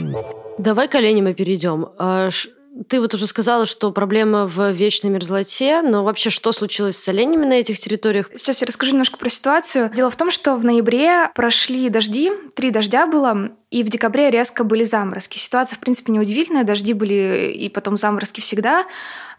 Давай 0.56 0.88
к 0.88 0.94
оленям 0.94 1.28
и 1.28 1.34
перейдем. 1.34 1.90
Ты 2.88 3.00
вот 3.00 3.12
уже 3.14 3.26
сказала, 3.26 3.66
что 3.66 3.90
проблема 3.90 4.46
в 4.46 4.70
вечной 4.70 5.10
мерзлоте, 5.10 5.82
но 5.82 6.04
вообще 6.04 6.30
что 6.30 6.52
случилось 6.52 6.96
с 6.96 7.08
оленями 7.08 7.44
на 7.44 7.54
этих 7.54 7.78
территориях? 7.78 8.30
Сейчас 8.36 8.60
я 8.60 8.66
расскажу 8.66 8.92
немножко 8.92 9.16
про 9.16 9.28
ситуацию. 9.28 9.90
Дело 9.94 10.08
в 10.10 10.16
том, 10.16 10.30
что 10.30 10.54
в 10.54 10.64
ноябре 10.64 11.30
прошли 11.34 11.88
дожди, 11.88 12.30
три 12.54 12.70
дождя 12.70 13.08
было, 13.08 13.50
и 13.70 13.82
в 13.82 13.88
декабре 13.88 14.30
резко 14.30 14.62
были 14.62 14.84
заморозки. 14.84 15.36
Ситуация, 15.36 15.76
в 15.76 15.80
принципе, 15.80 16.12
неудивительная, 16.12 16.62
дожди 16.62 16.92
были 16.92 17.52
и 17.56 17.68
потом 17.68 17.96
заморозки 17.96 18.40
всегда, 18.40 18.86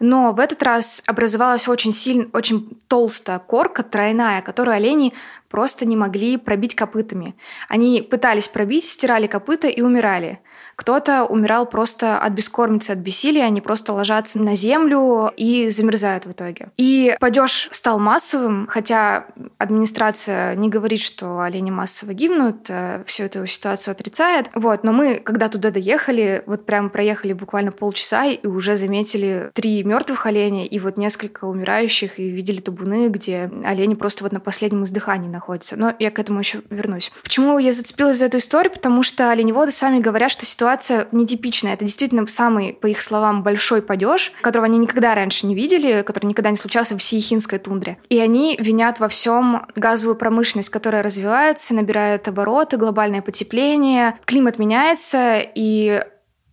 но 0.02 0.34
в 0.34 0.40
этот 0.40 0.62
раз 0.62 1.02
образовалась 1.06 1.70
очень 1.70 1.94
сильно, 1.94 2.28
очень 2.34 2.82
толстая 2.90 3.40
корка, 3.40 3.84
тройная, 3.84 4.42
которую 4.42 4.76
олени 4.76 5.14
просто 5.48 5.86
не 5.86 5.96
могли 5.96 6.36
пробить 6.36 6.76
копытами. 6.76 7.36
Они 7.70 8.02
пытались 8.02 8.50
пробить, 8.50 8.86
стирали 8.86 9.28
копыта 9.28 9.70
и 9.70 9.82
умирали. 9.82 10.40
Кто-то 10.82 11.26
умирал 11.26 11.68
просто 11.68 12.18
от 12.18 12.34
бескормицы, 12.34 12.90
от 12.90 12.98
бессилия, 12.98 13.44
они 13.44 13.62
просто 13.62 13.94
ложатся 13.94 14.42
на 14.42 14.56
землю 14.56 15.32
и 15.38 15.70
замерзают 15.70 16.26
в 16.26 16.32
итоге. 16.32 16.70
И 16.76 17.16
падеж 17.20 17.70
стал 17.72 18.00
массовым, 18.00 18.66
хотя 18.68 19.28
администрация 19.60 20.56
не 20.56 20.70
говорит, 20.70 21.02
что 21.02 21.42
олени 21.42 21.70
массово 21.70 22.16
гибнут, 22.16 22.66
э, 22.70 23.04
всю 23.06 23.26
эту 23.26 23.46
ситуацию 23.46 23.92
отрицает. 23.92 24.48
Вот, 24.56 24.84
но 24.84 24.92
мы, 24.92 25.18
когда 25.18 25.50
туда 25.50 25.70
доехали, 25.70 26.42
вот 26.48 26.66
прям 26.66 26.90
проехали 26.90 27.34
буквально 27.34 27.72
полчаса 27.72 28.26
и 28.26 28.48
уже 28.48 28.76
заметили 28.76 29.52
три 29.54 29.84
мертвых 29.84 30.26
оленя 30.26 30.66
и 30.66 30.80
вот 30.80 30.98
несколько 30.98 31.46
умирающих, 31.46 32.18
и 32.18 32.28
видели 32.28 32.60
табуны, 32.60 33.10
где 33.10 33.52
олени 33.64 33.94
просто 33.94 34.24
вот 34.24 34.34
на 34.34 34.40
последнем 34.40 34.84
издыхании 34.84 35.30
находятся. 35.30 35.76
Но 35.76 35.94
я 36.00 36.10
к 36.10 36.18
этому 36.18 36.40
еще 36.40 36.64
вернусь. 36.72 37.12
Почему 37.22 37.60
я 37.60 37.72
зацепилась 37.72 38.18
за 38.18 38.26
эту 38.26 38.40
историю? 38.40 38.74
Потому 38.74 39.04
что 39.04 39.30
оленеводы 39.30 39.72
сами 39.72 40.00
говорят, 40.00 40.32
что 40.32 40.48
ситуация 40.48 40.71
нетипичная. 41.12 41.74
Это 41.74 41.86
действительно 41.86 42.26
самый, 42.28 42.74
по 42.74 42.88
их 42.88 43.02
словам, 43.02 43.44
большой 43.44 43.82
падеж, 43.82 44.32
которого 44.42 44.66
они 44.66 44.78
никогда 44.78 45.16
раньше 45.16 45.48
не 45.48 45.56
видели, 45.56 46.04
который 46.04 46.28
никогда 46.28 46.52
не 46.52 46.58
случался 46.58 46.98
в 46.98 47.04
Сиехинской 47.04 47.60
тундре. 47.60 47.98
И 48.10 48.20
они 48.20 48.58
винят 48.60 49.00
во 49.00 49.08
всем 49.08 49.66
газовую 49.76 50.16
промышленность, 50.16 50.70
которая 50.70 51.04
развивается, 51.04 51.74
набирает 51.74 52.28
обороты, 52.28 52.78
глобальное 52.78 53.22
потепление, 53.22 54.18
климат 54.26 54.60
меняется, 54.60 55.40
и 55.40 56.02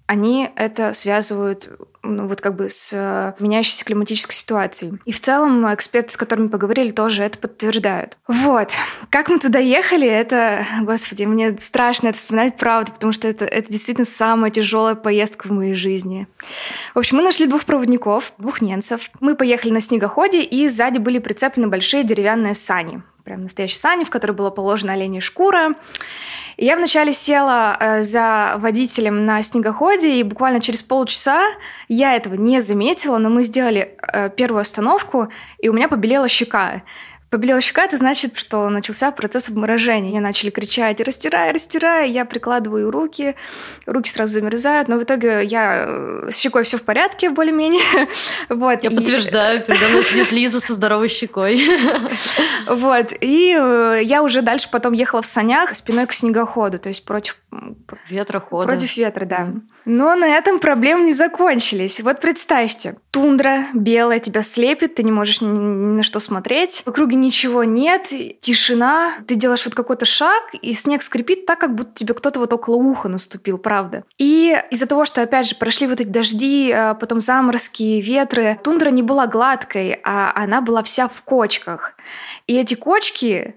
они 0.08 0.50
это 0.56 0.94
связывают 0.94 1.70
ну, 2.02 2.26
вот 2.26 2.40
как 2.40 2.56
бы 2.56 2.70
с 2.70 2.92
э, 2.94 3.34
меняющейся 3.40 3.84
климатической 3.84 4.34
ситуацией. 4.34 4.94
И 5.04 5.12
в 5.12 5.20
целом 5.20 5.72
эксперты, 5.74 6.10
с 6.10 6.16
которыми 6.16 6.46
поговорили, 6.46 6.92
тоже 6.92 7.22
это 7.24 7.38
подтверждают. 7.38 8.16
Вот. 8.26 8.70
Как 9.10 9.28
мы 9.28 9.38
туда 9.38 9.58
ехали, 9.58 10.08
это, 10.08 10.64
господи, 10.80 11.24
мне 11.24 11.58
страшно 11.58 12.08
это 12.08 12.16
вспоминать, 12.16 12.56
правда, 12.56 12.92
потому 12.92 13.12
что 13.12 13.28
это, 13.28 13.44
это 13.44 13.70
действительно 13.70 14.06
самая 14.06 14.50
тяжелая 14.50 14.94
поездка 14.94 15.48
в 15.48 15.50
моей 15.50 15.74
жизни. 15.74 16.26
В 16.94 16.98
общем, 17.00 17.18
мы 17.18 17.22
нашли 17.22 17.46
двух 17.46 17.66
проводников, 17.66 18.32
двух 18.38 18.62
немцев. 18.62 19.10
Мы 19.20 19.34
поехали 19.34 19.72
на 19.72 19.80
снегоходе, 19.80 20.42
и 20.42 20.68
сзади 20.68 20.98
были 20.98 21.18
прицеплены 21.18 21.68
большие 21.68 22.02
деревянные 22.02 22.54
сани. 22.54 23.02
Прям 23.24 23.42
настоящие 23.42 23.78
сани, 23.78 24.04
в 24.04 24.10
которые 24.10 24.34
была 24.34 24.50
положена 24.50 24.94
оленья 24.94 25.20
шкура. 25.20 25.74
И 26.58 26.64
я 26.64 26.76
вначале 26.76 27.12
села 27.12 27.76
э, 27.78 28.02
за 28.02 28.56
водителем 28.58 29.24
на 29.24 29.42
снегоходе, 29.44 30.16
и 30.16 30.24
буквально 30.24 30.60
через 30.60 30.82
полчаса 30.82 31.44
я 31.86 32.16
этого 32.16 32.34
не 32.34 32.60
заметила, 32.60 33.18
но 33.18 33.30
мы 33.30 33.44
сделали 33.44 33.96
э, 34.12 34.28
первую 34.36 34.60
остановку, 34.60 35.28
и 35.58 35.68
у 35.68 35.72
меня 35.72 35.88
побелела 35.88 36.28
щека. 36.28 36.82
Побелела 37.30 37.60
щека, 37.60 37.84
это 37.84 37.98
значит, 37.98 38.38
что 38.38 38.70
начался 38.70 39.10
процесс 39.10 39.50
обморожения. 39.50 40.10
Мне 40.10 40.20
начали 40.20 40.48
кричать 40.48 40.98
«растирай, 41.00 41.52
растирай!» 41.52 42.10
Я 42.10 42.24
прикладываю 42.24 42.90
руки, 42.90 43.36
руки 43.84 44.10
сразу 44.10 44.32
замерзают, 44.32 44.88
но 44.88 44.96
в 44.96 45.02
итоге 45.02 45.44
я 45.44 45.84
э, 45.86 46.30
с 46.30 46.38
щекой 46.38 46.62
все 46.62 46.78
в 46.78 46.84
порядке 46.84 47.28
более-менее. 47.28 47.82
вот, 48.48 48.82
я 48.82 48.90
и... 48.90 48.94
подтверждаю, 48.94 49.62
передо 49.62 49.88
мной 49.88 50.04
сидит 50.04 50.32
Лиза 50.32 50.58
со 50.58 50.72
здоровой 50.72 51.08
щекой. 51.08 51.60
вот, 52.66 53.12
и 53.20 53.54
э, 53.54 54.00
я 54.04 54.22
уже 54.22 54.40
дальше 54.40 54.70
потом 54.70 54.94
ехала 54.94 55.20
в 55.20 55.26
санях 55.26 55.76
спиной 55.76 56.06
к 56.06 56.14
снегоходу, 56.14 56.78
то 56.78 56.88
есть 56.88 57.04
против... 57.04 57.36
Ветрохода. 58.08 58.66
Против 58.66 58.96
ветра, 58.96 59.26
да. 59.26 59.48
Но 59.84 60.14
на 60.14 60.26
этом 60.26 60.60
проблемы 60.60 61.04
не 61.04 61.12
закончились. 61.12 62.00
Вот 62.00 62.20
представьте, 62.20 62.96
тундра 63.18 63.66
белая 63.74 64.20
тебя 64.20 64.44
слепит, 64.44 64.94
ты 64.94 65.02
не 65.02 65.10
можешь 65.10 65.40
ни, 65.40 65.48
ни 65.48 65.96
на 65.96 66.02
что 66.04 66.20
смотреть, 66.20 66.82
в 66.84 66.88
округе 66.88 67.16
ничего 67.16 67.64
нет, 67.64 68.12
тишина, 68.40 69.14
ты 69.26 69.34
делаешь 69.34 69.64
вот 69.64 69.74
какой-то 69.74 70.06
шаг, 70.06 70.54
и 70.62 70.72
снег 70.72 71.02
скрипит 71.02 71.44
так, 71.44 71.58
как 71.58 71.74
будто 71.74 71.90
тебе 71.94 72.14
кто-то 72.14 72.38
вот 72.38 72.52
около 72.52 72.76
уха 72.76 73.08
наступил, 73.08 73.58
правда. 73.58 74.04
И 74.18 74.56
из-за 74.70 74.86
того, 74.86 75.04
что, 75.04 75.20
опять 75.20 75.48
же, 75.48 75.56
прошли 75.56 75.88
вот 75.88 76.00
эти 76.00 76.06
дожди, 76.06 76.70
а, 76.70 76.94
потом 76.94 77.20
заморозки, 77.20 78.00
ветры, 78.00 78.60
тундра 78.62 78.90
не 78.90 79.02
была 79.02 79.26
гладкой, 79.26 79.98
а 80.04 80.30
она 80.36 80.60
была 80.60 80.84
вся 80.84 81.08
в 81.08 81.20
кочках. 81.22 81.94
И 82.46 82.56
эти 82.56 82.74
кочки, 82.74 83.56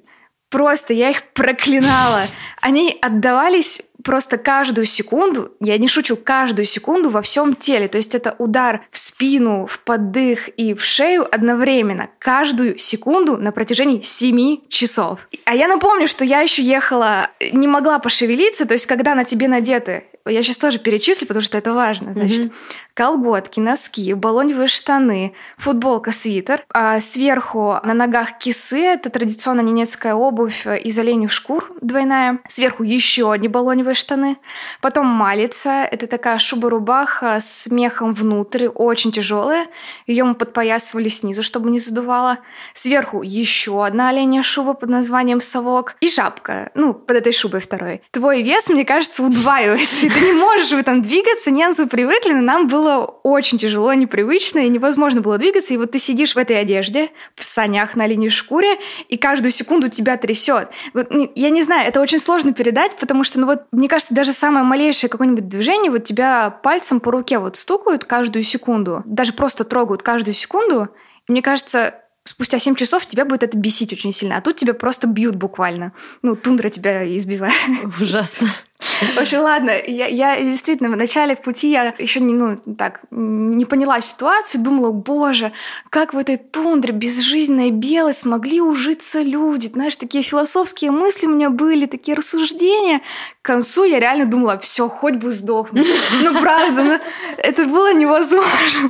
просто 0.49 0.93
я 0.93 1.11
их 1.11 1.21
проклинала. 1.33 2.23
Они 2.61 2.97
отдавались 2.99 3.83
просто 4.03 4.37
каждую 4.37 4.85
секунду, 4.85 5.51
я 5.59 5.77
не 5.77 5.87
шучу, 5.87 6.15
каждую 6.15 6.65
секунду 6.65 7.09
во 7.09 7.21
всем 7.21 7.55
теле. 7.55 7.87
То 7.87 7.97
есть 7.97 8.15
это 8.15 8.35
удар 8.37 8.81
в 8.91 8.97
спину, 8.97 9.65
в 9.65 9.79
поддых 9.79 10.49
и 10.49 10.73
в 10.73 10.83
шею 10.83 11.27
одновременно. 11.33 12.09
Каждую 12.19 12.77
секунду 12.77 13.37
на 13.37 13.51
протяжении 13.51 14.01
7 14.01 14.67
часов. 14.69 15.19
А 15.45 15.55
я 15.55 15.67
напомню, 15.67 16.07
что 16.07 16.25
я 16.25 16.41
еще 16.41 16.61
ехала, 16.61 17.29
не 17.51 17.67
могла 17.67 17.99
пошевелиться, 17.99 18.65
то 18.65 18.73
есть 18.73 18.85
когда 18.85 19.15
на 19.15 19.23
тебе 19.23 19.47
надеты 19.47 20.05
я 20.27 20.43
сейчас 20.43 20.57
тоже 20.57 20.77
перечислю, 20.77 21.25
потому 21.25 21.43
что 21.43 21.57
это 21.57 21.73
важно. 21.73 22.13
Значит, 22.13 22.41
mm-hmm 22.41 22.81
колготки, 22.93 23.59
носки, 23.59 24.13
баллоневые 24.13 24.67
штаны, 24.67 25.33
футболка, 25.57 26.11
свитер. 26.11 26.63
А 26.73 26.99
сверху 26.99 27.77
на 27.83 27.93
ногах 27.93 28.37
кисы, 28.37 28.81
это 28.81 29.09
традиционно 29.09 29.61
ненецкая 29.61 30.15
обувь 30.15 30.65
из 30.67 30.97
оленьих 30.97 31.31
шкур 31.31 31.71
двойная. 31.81 32.39
Сверху 32.47 32.83
еще 32.83 33.31
одни 33.31 33.47
баллоневые 33.47 33.95
штаны. 33.95 34.37
Потом 34.81 35.07
малица, 35.07 35.87
это 35.89 36.07
такая 36.07 36.37
шуба-рубаха 36.37 37.39
с 37.39 37.69
мехом 37.69 38.11
внутрь, 38.11 38.67
очень 38.67 39.11
тяжелая. 39.11 39.67
Ее 40.07 40.23
мы 40.23 40.35
подпоясывали 40.35 41.09
снизу, 41.09 41.43
чтобы 41.43 41.69
не 41.69 41.79
задувало. 41.79 42.39
Сверху 42.73 43.21
еще 43.21 43.85
одна 43.85 44.09
оленья 44.09 44.43
шуба 44.43 44.73
под 44.73 44.89
названием 44.89 45.41
совок. 45.41 45.95
И 45.99 46.07
шапка, 46.07 46.71
ну, 46.75 46.93
под 46.93 47.17
этой 47.17 47.33
шубой 47.33 47.59
второй. 47.59 48.01
Твой 48.11 48.43
вес, 48.43 48.69
мне 48.69 48.85
кажется, 48.85 49.23
удваивается, 49.23 50.05
и 50.05 50.09
ты 50.11 50.19
не 50.21 50.33
можешь 50.33 50.69
в 50.69 50.77
этом 50.77 51.01
двигаться. 51.01 51.51
Немцы 51.51 51.87
привыкли, 51.87 52.33
но 52.33 52.41
нам 52.41 52.67
было 52.67 52.90
было 52.91 53.05
очень 53.23 53.57
тяжело, 53.57 53.93
непривычно, 53.93 54.59
и 54.59 54.69
невозможно 54.69 55.21
было 55.21 55.37
двигаться. 55.37 55.73
И 55.73 55.77
вот 55.77 55.91
ты 55.91 55.99
сидишь 55.99 56.35
в 56.35 56.37
этой 56.37 56.59
одежде, 56.59 57.09
в 57.35 57.43
санях 57.43 57.95
на 57.95 58.07
линии 58.07 58.29
шкуре, 58.29 58.77
и 59.09 59.17
каждую 59.17 59.51
секунду 59.51 59.89
тебя 59.89 60.17
трясет. 60.17 60.69
Вот, 60.93 61.07
я 61.35 61.49
не 61.49 61.63
знаю, 61.63 61.87
это 61.87 62.01
очень 62.01 62.19
сложно 62.19 62.53
передать, 62.53 62.97
потому 62.97 63.23
что, 63.23 63.39
ну 63.39 63.47
вот, 63.47 63.63
мне 63.71 63.87
кажется, 63.87 64.13
даже 64.13 64.33
самое 64.33 64.65
малейшее 64.65 65.09
какое-нибудь 65.09 65.47
движение, 65.47 65.91
вот 65.91 66.03
тебя 66.03 66.49
пальцем 66.49 66.99
по 66.99 67.11
руке 67.11 67.39
вот 67.39 67.55
стукают 67.55 68.05
каждую 68.05 68.43
секунду, 68.43 69.03
даже 69.05 69.33
просто 69.33 69.63
трогают 69.63 70.03
каждую 70.03 70.33
секунду. 70.33 70.89
И 71.27 71.31
мне 71.31 71.41
кажется, 71.41 71.95
спустя 72.23 72.59
7 72.59 72.75
часов 72.75 73.05
тебя 73.05 73.25
будет 73.25 73.43
это 73.43 73.57
бесить 73.57 73.93
очень 73.93 74.11
сильно, 74.11 74.37
а 74.37 74.41
тут 74.41 74.57
тебя 74.57 74.73
просто 74.73 75.07
бьют 75.07 75.35
буквально. 75.35 75.93
Ну, 76.21 76.35
тундра 76.35 76.69
тебя 76.69 77.05
избивает. 77.17 77.53
Ужасно. 77.99 78.49
В 78.81 79.17
общем, 79.19 79.41
ладно, 79.41 79.71
я, 79.85 80.07
я 80.07 80.41
действительно 80.41 80.89
в 80.89 80.97
начале 80.97 81.35
пути 81.35 81.69
я 81.69 81.93
еще 81.99 82.19
не, 82.19 82.33
ну, 82.33 82.57
так, 82.77 83.01
не 83.11 83.65
поняла 83.65 84.01
ситуацию, 84.01 84.63
думала, 84.63 84.91
боже, 84.91 85.51
как 85.89 86.13
в 86.13 86.17
этой 86.17 86.37
тундре 86.37 86.93
безжизненной 86.93 87.69
белой 87.69 88.13
смогли 88.13 88.59
ужиться 88.59 89.21
люди. 89.21 89.67
Знаешь, 89.67 89.95
такие 89.95 90.23
философские 90.23 90.91
мысли 90.91 91.27
у 91.27 91.29
меня 91.29 91.49
были, 91.49 91.85
такие 91.85 92.17
рассуждения. 92.17 93.01
К 93.41 93.45
концу 93.45 93.83
я 93.83 93.99
реально 93.99 94.25
думала, 94.25 94.57
все, 94.59 94.89
хоть 94.89 95.15
бы 95.15 95.29
сдохнуть. 95.31 95.87
Ну, 96.23 96.39
правда, 96.39 96.83
ну, 96.83 96.99
это 97.37 97.65
было 97.65 97.93
невозможно. 97.93 98.89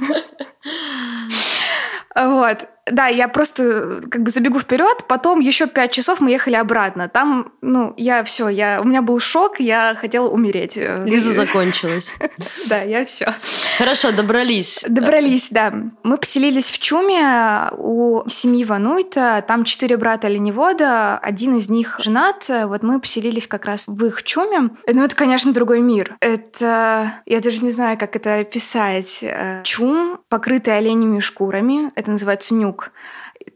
Вот. 2.15 2.67
Да, 2.87 3.07
я 3.07 3.27
просто 3.27 4.01
как 4.09 4.23
бы 4.23 4.29
забегу 4.29 4.59
вперед. 4.59 5.05
Потом 5.07 5.39
еще 5.39 5.67
пять 5.67 5.91
часов 5.91 6.19
мы 6.19 6.31
ехали 6.31 6.55
обратно. 6.55 7.09
Там, 7.09 7.53
ну, 7.61 7.93
я 7.95 8.23
все, 8.23 8.49
я 8.49 8.81
у 8.81 8.85
меня 8.85 9.01
был 9.03 9.19
шок, 9.19 9.59
я 9.59 9.95
хотела 9.99 10.27
умереть. 10.27 10.77
Лиза 10.77 11.33
закончилась. 11.33 12.15
Да, 12.67 12.81
я 12.81 13.05
все. 13.05 13.33
Хорошо, 13.77 14.11
добрались. 14.11 14.83
Добрались, 14.87 15.49
да. 15.49 15.73
Мы 16.03 16.17
поселились 16.17 16.69
в 16.69 16.79
Чуме 16.79 17.69
у 17.77 18.27
семьи 18.27 18.63
Вануйта. 18.65 19.43
Там 19.47 19.63
четыре 19.63 19.97
брата 19.97 20.27
оленевода, 20.27 21.17
один 21.17 21.55
из 21.55 21.69
них 21.69 21.99
женат. 21.99 22.49
Вот 22.49 22.83
мы 22.83 22.99
поселились 22.99 23.47
как 23.47 23.65
раз 23.65 23.87
в 23.87 24.05
их 24.05 24.23
Чуме. 24.23 24.71
Ну, 24.87 25.03
это, 25.03 25.15
конечно, 25.15 25.53
другой 25.53 25.81
мир. 25.81 26.15
Это, 26.19 27.21
я 27.25 27.39
даже 27.41 27.63
не 27.63 27.71
знаю, 27.71 27.97
как 27.97 28.15
это 28.15 28.39
описать. 28.39 29.23
Чум, 29.63 30.19
покрытый 30.29 30.77
оленями 30.77 31.19
шкурами. 31.19 31.91
Это 31.95 32.11
называется 32.11 32.53
нюк 32.53 32.70
нюк. 32.71 32.91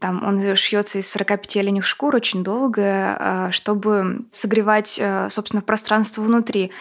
Там 0.00 0.24
он 0.24 0.56
шьется 0.56 0.98
из 0.98 1.10
45 1.10 1.56
оленях 1.58 1.84
шкур 1.84 2.14
очень 2.14 2.42
долго, 2.42 2.82
а, 3.18 3.48
чтобы 3.52 4.26
согревать, 4.30 5.00
а, 5.02 5.28
собственно, 5.30 5.62
пространство 5.62 6.22
внутри. 6.22 6.72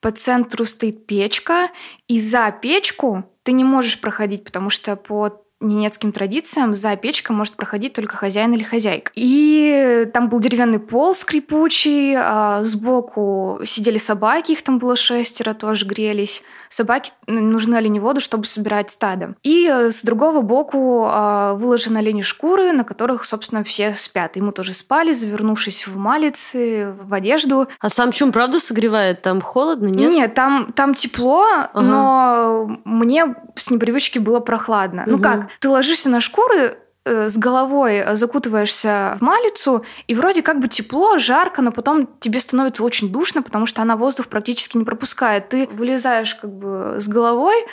По 0.00 0.10
центру 0.10 0.64
стоит 0.64 1.06
печка, 1.06 1.70
и 2.08 2.18
за 2.18 2.50
печку 2.50 3.24
ты 3.42 3.52
не 3.52 3.64
можешь 3.64 4.00
проходить, 4.00 4.44
потому 4.44 4.70
что 4.70 4.96
по 4.96 5.44
ненецким 5.60 6.12
традициям 6.12 6.74
за 6.74 6.96
печкой 6.96 7.36
может 7.36 7.54
проходить 7.54 7.92
только 7.92 8.16
хозяин 8.16 8.52
или 8.52 8.62
хозяйка. 8.62 9.12
И 9.14 10.08
там 10.12 10.28
был 10.28 10.40
деревянный 10.40 10.78
пол 10.78 11.14
скрипучий, 11.14 12.14
а 12.16 12.62
сбоку 12.62 13.60
сидели 13.64 13.98
собаки, 13.98 14.52
их 14.52 14.62
там 14.62 14.78
было 14.78 14.96
шестеро, 14.96 15.54
тоже 15.54 15.86
грелись 15.86 16.42
собаке 16.70 17.12
нужны 17.26 17.74
оленеводу, 17.74 18.20
чтобы 18.20 18.44
собирать 18.44 18.90
стадо. 18.90 19.34
И 19.42 19.68
э, 19.68 19.90
с 19.90 20.02
другого 20.02 20.40
боку 20.40 21.04
а, 21.06 21.54
выложены 21.54 21.98
олени 21.98 22.22
шкуры, 22.22 22.72
на 22.72 22.84
которых, 22.84 23.24
собственно, 23.24 23.64
все 23.64 23.94
спят. 23.94 24.36
Мы 24.36 24.52
тоже 24.52 24.72
спали, 24.72 25.12
завернувшись 25.12 25.86
в 25.86 25.96
малицы, 25.96 26.94
в 27.02 27.12
одежду. 27.12 27.66
А 27.80 27.88
сам 27.88 28.12
чум 28.12 28.30
правда 28.30 28.60
согревает? 28.60 29.20
Там 29.22 29.40
холодно, 29.40 29.88
нет? 29.88 30.10
Нет, 30.10 30.34
там, 30.34 30.72
там 30.72 30.94
тепло, 30.94 31.44
ага. 31.44 31.80
но 31.80 32.80
мне 32.84 33.34
с 33.56 33.70
непривычки 33.70 34.20
было 34.20 34.38
прохладно. 34.38 35.02
Угу. 35.02 35.10
Ну 35.10 35.18
как, 35.18 35.48
ты 35.58 35.68
ложишься 35.68 36.08
на 36.08 36.20
шкуры, 36.20 36.78
э, 37.04 37.28
с 37.28 37.36
головой 37.36 38.04
закутываешься 38.14 39.16
в 39.18 39.22
малицу, 39.22 39.84
и 40.06 40.14
вроде 40.14 40.42
как 40.42 40.60
бы 40.60 40.68
тепло, 40.68 41.18
жарко, 41.18 41.62
но 41.62 41.72
потом 41.72 42.08
тебе 42.20 42.40
становится 42.40 42.82
очень 42.84 43.10
душно, 43.10 43.42
потому 43.42 43.66
что 43.66 43.82
она 43.82 43.96
воздух 43.96 44.28
практически 44.28 44.76
не 44.76 44.84
пропускает. 44.84 45.48
Ты 45.48 45.66
вылезаешь 45.66 46.34
как 46.34 46.52
бы 46.52 46.96
с 47.00 47.08
головой, 47.08 47.66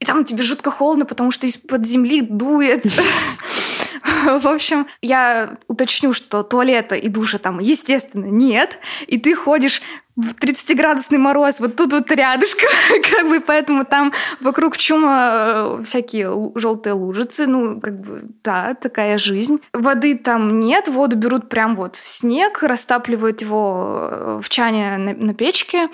и 0.00 0.04
там 0.04 0.24
тебе 0.24 0.42
жутко 0.42 0.70
холодно, 0.70 1.06
потому 1.06 1.30
что 1.30 1.46
из-под 1.46 1.86
земли 1.86 2.22
дует. 2.22 2.84
В 4.40 4.48
общем, 4.48 4.86
я 5.00 5.58
уточню, 5.68 6.12
что 6.12 6.42
туалета 6.42 6.94
и 6.94 7.08
душа 7.08 7.38
там, 7.38 7.58
естественно, 7.60 8.26
нет. 8.26 8.78
И 9.06 9.18
ты 9.18 9.34
ходишь 9.34 9.82
в 10.14 10.34
30-градусный 10.34 11.16
мороз, 11.16 11.60
вот 11.60 11.76
тут 11.76 11.92
вот 11.92 12.10
рядышком, 12.10 12.68
как 13.10 13.28
бы, 13.28 13.40
поэтому 13.40 13.84
там 13.84 14.12
вокруг 14.40 14.76
чума 14.76 15.78
э, 15.80 15.82
всякие 15.84 16.52
желтые 16.54 16.92
лужицы, 16.92 17.46
ну, 17.46 17.80
как 17.80 17.98
бы, 18.00 18.22
да, 18.44 18.74
такая 18.74 19.18
жизнь. 19.18 19.60
Воды 19.72 20.18
там 20.18 20.58
нет, 20.58 20.88
воду 20.88 21.16
берут 21.16 21.48
прям 21.48 21.76
вот 21.76 21.96
снег, 21.96 22.62
растапливают 22.62 23.40
его 23.40 24.08
э, 24.10 24.40
в 24.42 24.48
чане 24.50 24.98
на, 24.98 25.14
на 25.14 25.34
печке, 25.34 25.88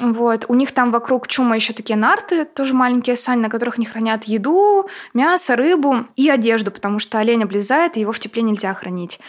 вот. 0.00 0.46
У 0.48 0.54
них 0.54 0.72
там 0.72 0.90
вокруг 0.90 1.28
чума 1.28 1.54
еще 1.54 1.72
такие 1.72 1.96
нарты, 1.96 2.44
тоже 2.44 2.74
маленькие 2.74 3.16
сани, 3.16 3.40
на 3.40 3.48
которых 3.48 3.76
они 3.76 3.86
хранят 3.86 4.24
еду, 4.24 4.88
мясо, 5.12 5.54
рыбу 5.54 6.06
и 6.16 6.28
одежду, 6.28 6.72
потому 6.72 6.98
что 6.98 7.18
олень 7.18 7.44
облезает, 7.44 7.96
и 7.96 8.00
его 8.00 8.12
в 8.12 8.18
тепле 8.18 8.42
нельзя 8.42 8.74
хранить. 8.74 9.20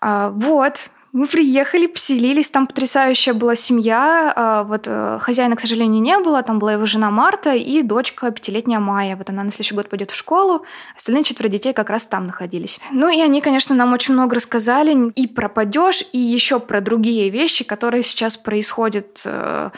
А, 0.00 0.30
вот. 0.30 0.90
Мы 1.12 1.26
приехали, 1.26 1.86
поселились, 1.86 2.48
там 2.48 2.66
потрясающая 2.66 3.34
была 3.34 3.54
семья. 3.54 4.32
А, 4.34 4.64
вот 4.64 4.84
э, 4.86 5.18
хозяина, 5.20 5.56
к 5.56 5.60
сожалению, 5.60 6.00
не 6.00 6.18
было, 6.18 6.42
там 6.42 6.58
была 6.58 6.72
его 6.72 6.86
жена 6.86 7.10
Марта 7.10 7.54
и 7.54 7.82
дочка 7.82 8.30
пятилетняя 8.30 8.80
Майя. 8.80 9.14
Вот 9.16 9.28
она 9.28 9.44
на 9.44 9.50
следующий 9.50 9.74
год 9.74 9.90
пойдет 9.90 10.10
в 10.10 10.16
школу, 10.16 10.64
остальные 10.96 11.24
четверо 11.24 11.48
детей 11.48 11.74
как 11.74 11.90
раз 11.90 12.06
там 12.06 12.26
находились. 12.26 12.80
Ну 12.92 13.10
и 13.10 13.20
они, 13.20 13.42
конечно, 13.42 13.74
нам 13.74 13.92
очень 13.92 14.14
много 14.14 14.36
рассказали 14.36 15.10
и 15.10 15.26
про 15.26 15.50
падеж, 15.50 16.02
и 16.12 16.18
еще 16.18 16.60
про 16.60 16.80
другие 16.80 17.28
вещи, 17.28 17.62
которые 17.62 18.02
сейчас 18.04 18.38
происходят 18.38 19.22
э, 19.26 19.68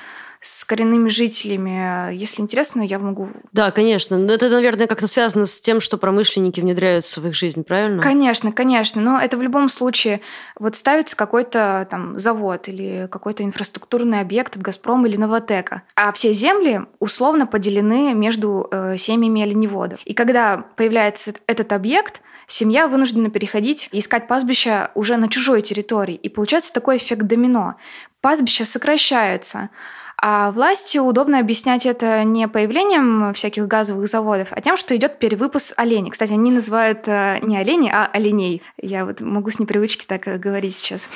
с 0.45 0.65
коренными 0.65 1.09
жителями. 1.09 2.15
Если 2.15 2.43
интересно, 2.43 2.83
я 2.83 2.99
могу... 2.99 3.31
Да, 3.53 3.71
конечно. 3.71 4.19
Но 4.19 4.31
это, 4.31 4.51
наверное, 4.51 4.87
как-то 4.87 5.07
связано 5.07 5.47
с 5.47 5.59
тем, 5.61 5.81
что 5.81 5.97
промышленники 5.97 6.61
внедряются 6.61 7.23
в 7.23 7.27
их 7.27 7.35
жизнь, 7.35 7.65
правильно? 7.65 8.03
Конечно, 8.03 8.53
конечно. 8.53 9.01
Но 9.01 9.19
это 9.19 9.39
в 9.39 9.43
любом 9.43 9.71
случае 9.71 10.21
вот 10.59 10.77
ставится 10.77 11.17
какой-то 11.17 11.89
там 11.91 12.19
завод 12.19 12.69
или 12.69 13.09
какой-то 13.11 13.43
инфраструктурный 13.43 14.21
объект 14.21 14.57
от 14.57 14.63
«Газпрома» 14.63 15.09
или 15.09 15.17
«Новотека». 15.17 15.83
А 15.97 16.13
все 16.13 16.35
земли 16.35 16.83
условно 16.99 17.47
поделены 17.47 18.13
между 18.13 18.69
э, 18.71 18.97
семьями 18.99 19.43
оленеводов. 19.43 20.01
И 20.05 20.13
когда 20.13 20.59
появляется 20.77 21.33
этот 21.47 21.73
объект, 21.73 22.21
семья 22.47 22.87
вынуждена 22.87 23.31
переходить 23.31 23.89
и 23.93 23.99
искать 23.99 24.29
пастбища 24.29 24.91
уже 24.95 25.17
на 25.17 25.31
чужой 25.31 25.63
территории. 25.63 26.17
И 26.17 26.29
получается 26.29 26.71
такой 26.71 26.99
эффект 26.99 27.23
домино. 27.23 27.77
Пастбища 28.21 28.67
сокращаются, 28.67 29.71
а 30.17 30.51
власти 30.53 30.99
удобно 30.99 31.39
объяснять 31.39 31.87
это 31.87 32.25
не 32.25 32.49
появлением 32.49 33.35
всяких 33.35 33.67
газовых 33.67 34.07
заводов, 34.07 34.49
а 34.53 34.61
тем, 34.61 34.77
что 34.77 34.97
идет 34.97 35.19
перевыпуск 35.19 35.75
оленей. 35.77 36.11
Кстати, 36.11 36.33
они 36.33 36.51
называют 36.51 37.07
э, 37.07 37.41
не 37.43 37.57
оленей, 37.57 37.91
а 37.93 38.09
оленей. 38.13 38.63
Я 38.81 39.05
вот 39.05 39.21
могу 39.21 39.51
с 39.51 39.59
непривычки 39.59 40.07
так 40.07 40.27
э, 40.29 40.39
говорить 40.39 40.77
сейчас. 40.77 41.09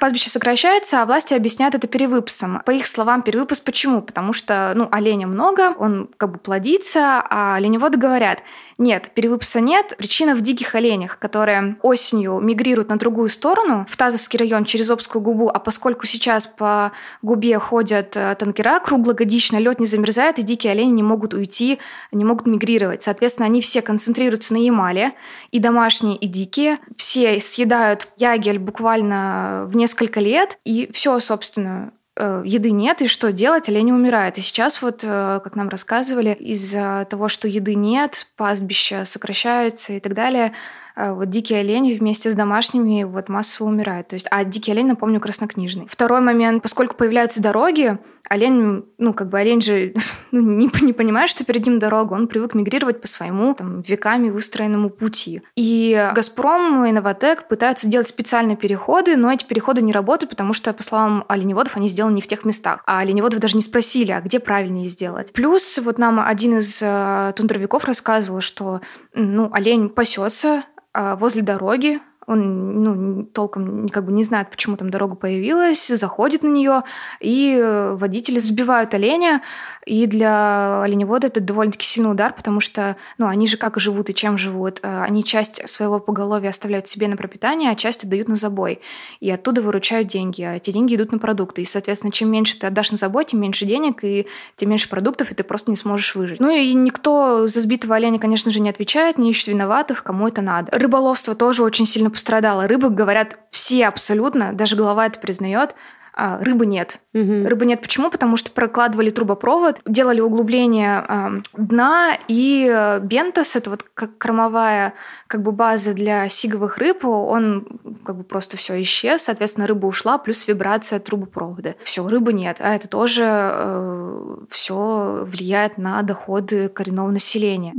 Пастбище 0.00 0.30
сокращается, 0.30 1.02
а 1.02 1.06
власти 1.06 1.34
объясняют 1.34 1.74
это 1.74 1.86
перевыпусом. 1.86 2.60
По 2.64 2.72
их 2.72 2.86
словам, 2.86 3.22
перевыпуск 3.22 3.64
почему? 3.64 4.02
Потому 4.02 4.32
что 4.32 4.72
ну, 4.74 4.88
оленя 4.90 5.26
много, 5.26 5.74
он 5.78 6.08
как 6.16 6.32
бы 6.32 6.38
плодится, 6.38 7.24
а 7.28 7.56
оленеводы 7.56 7.98
говорят, 7.98 8.42
нет, 8.82 9.10
перевыпуса 9.14 9.60
нет. 9.60 9.94
Причина 9.96 10.34
в 10.34 10.40
диких 10.40 10.74
оленях, 10.74 11.18
которые 11.18 11.76
осенью 11.82 12.40
мигрируют 12.40 12.88
на 12.88 12.96
другую 12.96 13.28
сторону, 13.28 13.86
в 13.88 13.96
Тазовский 13.96 14.38
район 14.38 14.64
через 14.64 14.90
Обскую 14.90 15.22
губу, 15.22 15.48
а 15.48 15.60
поскольку 15.60 16.06
сейчас 16.06 16.48
по 16.48 16.90
губе 17.22 17.58
ходят 17.60 18.16
э, 18.16 18.34
танкера 18.34 18.80
круглогодично, 18.80 19.58
лед 19.58 19.78
не 19.78 19.86
замерзает, 19.86 20.40
и 20.40 20.42
дикие 20.42 20.72
олени 20.72 20.90
не 20.90 21.02
могут 21.04 21.32
уйти, 21.32 21.78
не 22.10 22.24
могут 22.24 22.48
мигрировать. 22.48 23.02
Соответственно, 23.02 23.46
они 23.46 23.60
все 23.60 23.82
концентрируются 23.82 24.52
на 24.52 24.58
Ямале, 24.58 25.12
и 25.52 25.60
домашние, 25.60 26.16
и 26.16 26.26
дикие. 26.26 26.78
Все 26.96 27.40
съедают 27.40 28.08
ягель 28.16 28.58
буквально 28.58 29.64
в 29.68 29.76
несколько 29.76 30.18
лет, 30.18 30.58
и 30.64 30.90
все, 30.92 31.20
собственно, 31.20 31.92
еды 32.18 32.72
нет, 32.72 33.00
и 33.02 33.08
что 33.08 33.32
делать? 33.32 33.68
Олени 33.68 33.92
умирают. 33.92 34.36
И 34.36 34.40
сейчас 34.40 34.82
вот, 34.82 35.02
э, 35.02 35.40
как 35.42 35.56
нам 35.56 35.68
рассказывали, 35.68 36.34
из-за 36.34 37.06
того, 37.08 37.28
что 37.28 37.48
еды 37.48 37.74
нет, 37.74 38.26
пастбища 38.36 39.04
сокращаются 39.04 39.94
и 39.94 40.00
так 40.00 40.14
далее, 40.14 40.52
э, 40.94 41.12
вот 41.12 41.30
дикие 41.30 41.60
олени 41.60 41.94
вместе 41.94 42.30
с 42.30 42.34
домашними 42.34 43.04
вот 43.04 43.30
массово 43.30 43.68
умирают. 43.68 44.08
То 44.08 44.14
есть, 44.14 44.26
а 44.30 44.44
дикий 44.44 44.72
олень, 44.72 44.88
напомню, 44.88 45.20
краснокнижный. 45.20 45.86
Второй 45.88 46.20
момент, 46.20 46.62
поскольку 46.62 46.96
появляются 46.96 47.42
дороги, 47.42 47.98
олень, 48.28 48.84
ну, 48.98 49.12
как 49.12 49.28
бы 49.28 49.38
олень 49.38 49.60
же 49.60 49.94
ну, 50.30 50.40
не, 50.40 50.70
не 50.82 50.92
понимает, 50.92 51.30
что 51.30 51.44
перед 51.44 51.66
ним 51.66 51.78
дорога, 51.78 52.14
он 52.14 52.28
привык 52.28 52.54
мигрировать 52.54 53.00
по 53.00 53.06
своему 53.06 53.54
там, 53.54 53.82
веками 53.82 54.30
выстроенному 54.30 54.90
пути. 54.90 55.42
И 55.56 56.10
«Газпром» 56.14 56.84
и 56.84 56.92
«Новотек» 56.92 57.48
пытаются 57.48 57.88
делать 57.88 58.08
специальные 58.08 58.56
переходы, 58.56 59.16
но 59.16 59.32
эти 59.32 59.44
переходы 59.44 59.82
не 59.82 59.92
работают, 59.92 60.30
потому 60.30 60.54
что, 60.54 60.72
по 60.72 60.82
словам 60.82 61.24
оленеводов, 61.28 61.76
они 61.76 61.88
сделаны 61.88 62.14
не 62.14 62.22
в 62.22 62.28
тех 62.28 62.44
местах. 62.44 62.82
А 62.86 63.00
оленеводов 63.00 63.40
даже 63.40 63.56
не 63.56 63.62
спросили, 63.62 64.12
а 64.12 64.20
где 64.20 64.40
правильнее 64.40 64.88
сделать. 64.88 65.32
Плюс 65.32 65.78
вот 65.78 65.98
нам 65.98 66.20
один 66.20 66.58
из 66.58 66.80
э, 66.82 67.32
тундровиков 67.36 67.84
рассказывал, 67.84 68.40
что 68.40 68.80
ну, 69.14 69.50
олень 69.52 69.88
пасется 69.88 70.62
э, 70.94 71.16
возле 71.16 71.42
дороги, 71.42 72.00
он 72.26 72.82
ну, 72.82 73.24
толком 73.24 73.88
как 73.88 74.04
бы 74.04 74.12
не 74.12 74.24
знает, 74.24 74.50
почему 74.50 74.76
там 74.76 74.90
дорога 74.90 75.16
появилась, 75.16 75.88
заходит 75.88 76.42
на 76.42 76.48
нее, 76.48 76.82
и 77.20 77.58
э, 77.60 77.94
водители 77.94 78.38
сбивают 78.38 78.94
оленя. 78.94 79.42
И 79.84 80.06
для 80.06 80.80
оленевода 80.82 81.26
это 81.26 81.40
довольно-таки 81.40 81.84
сильный 81.84 82.12
удар, 82.12 82.32
потому 82.32 82.60
что 82.60 82.96
ну, 83.18 83.26
они 83.26 83.48
же 83.48 83.56
как 83.56 83.80
живут 83.80 84.10
и 84.10 84.14
чем 84.14 84.38
живут. 84.38 84.78
Э, 84.82 85.02
они 85.02 85.24
часть 85.24 85.68
своего 85.68 85.98
поголовья 85.98 86.50
оставляют 86.50 86.86
себе 86.86 87.08
на 87.08 87.16
пропитание, 87.16 87.70
а 87.70 87.74
часть 87.74 88.04
отдают 88.04 88.28
на 88.28 88.36
забой. 88.36 88.80
И 89.20 89.30
оттуда 89.30 89.60
выручают 89.60 90.06
деньги. 90.06 90.42
А 90.42 90.54
эти 90.54 90.70
деньги 90.70 90.94
идут 90.94 91.10
на 91.10 91.18
продукты. 91.18 91.62
И, 91.62 91.64
соответственно, 91.64 92.12
чем 92.12 92.30
меньше 92.30 92.58
ты 92.58 92.68
отдашь 92.68 92.92
на 92.92 92.96
забой, 92.96 93.24
тем 93.24 93.40
меньше 93.40 93.66
денег, 93.66 94.04
и 94.04 94.28
тем 94.56 94.70
меньше 94.70 94.88
продуктов, 94.88 95.32
и 95.32 95.34
ты 95.34 95.42
просто 95.42 95.70
не 95.70 95.76
сможешь 95.76 96.14
выжить. 96.14 96.38
Ну 96.38 96.50
и 96.50 96.72
никто 96.74 97.48
за 97.48 97.60
сбитого 97.60 97.96
оленя, 97.96 98.20
конечно 98.20 98.52
же, 98.52 98.60
не 98.60 98.70
отвечает, 98.70 99.18
не 99.18 99.30
ищет 99.30 99.48
виноватых, 99.48 100.04
кому 100.04 100.28
это 100.28 100.42
надо. 100.42 100.78
Рыболовство 100.78 101.34
тоже 101.34 101.64
очень 101.64 101.86
сильно 101.86 102.10
пострадала. 102.22 102.68
Рыбы, 102.68 102.88
говорят, 102.90 103.36
все 103.50 103.88
абсолютно, 103.88 104.52
даже 104.52 104.76
голова 104.76 105.06
это 105.06 105.18
признает, 105.18 105.74
а, 106.14 106.38
рыбы 106.42 106.66
нет. 106.66 106.98
Угу. 107.14 107.46
Рыбы 107.46 107.64
нет 107.64 107.80
почему? 107.80 108.10
Потому 108.10 108.36
что 108.36 108.50
прокладывали 108.50 109.10
трубопровод, 109.10 109.80
делали 109.86 110.20
углубление 110.20 111.04
э, 111.08 111.28
дна, 111.56 112.18
и 112.28 112.70
э, 112.70 113.00
бентос, 113.00 113.56
это 113.56 113.70
вот 113.70 113.84
как 113.94 114.18
кормовая 114.18 114.94
как 115.26 115.42
бы 115.42 115.52
база 115.52 115.94
для 115.94 116.28
сиговых 116.28 116.76
рыб, 116.76 117.06
он 117.06 117.66
как 118.04 118.16
бы 118.16 118.24
просто 118.24 118.58
все 118.58 118.80
исчез, 118.82 119.22
соответственно, 119.22 119.66
рыба 119.66 119.86
ушла, 119.86 120.18
плюс 120.18 120.46
вибрация 120.46 121.00
трубопровода. 121.00 121.74
Все, 121.84 122.06
рыбы 122.06 122.34
нет, 122.34 122.58
а 122.60 122.74
это 122.74 122.88
тоже 122.88 123.24
э, 123.26 124.36
все 124.50 125.24
влияет 125.26 125.78
на 125.78 126.02
доходы 126.02 126.68
коренного 126.68 127.10
населения. 127.10 127.72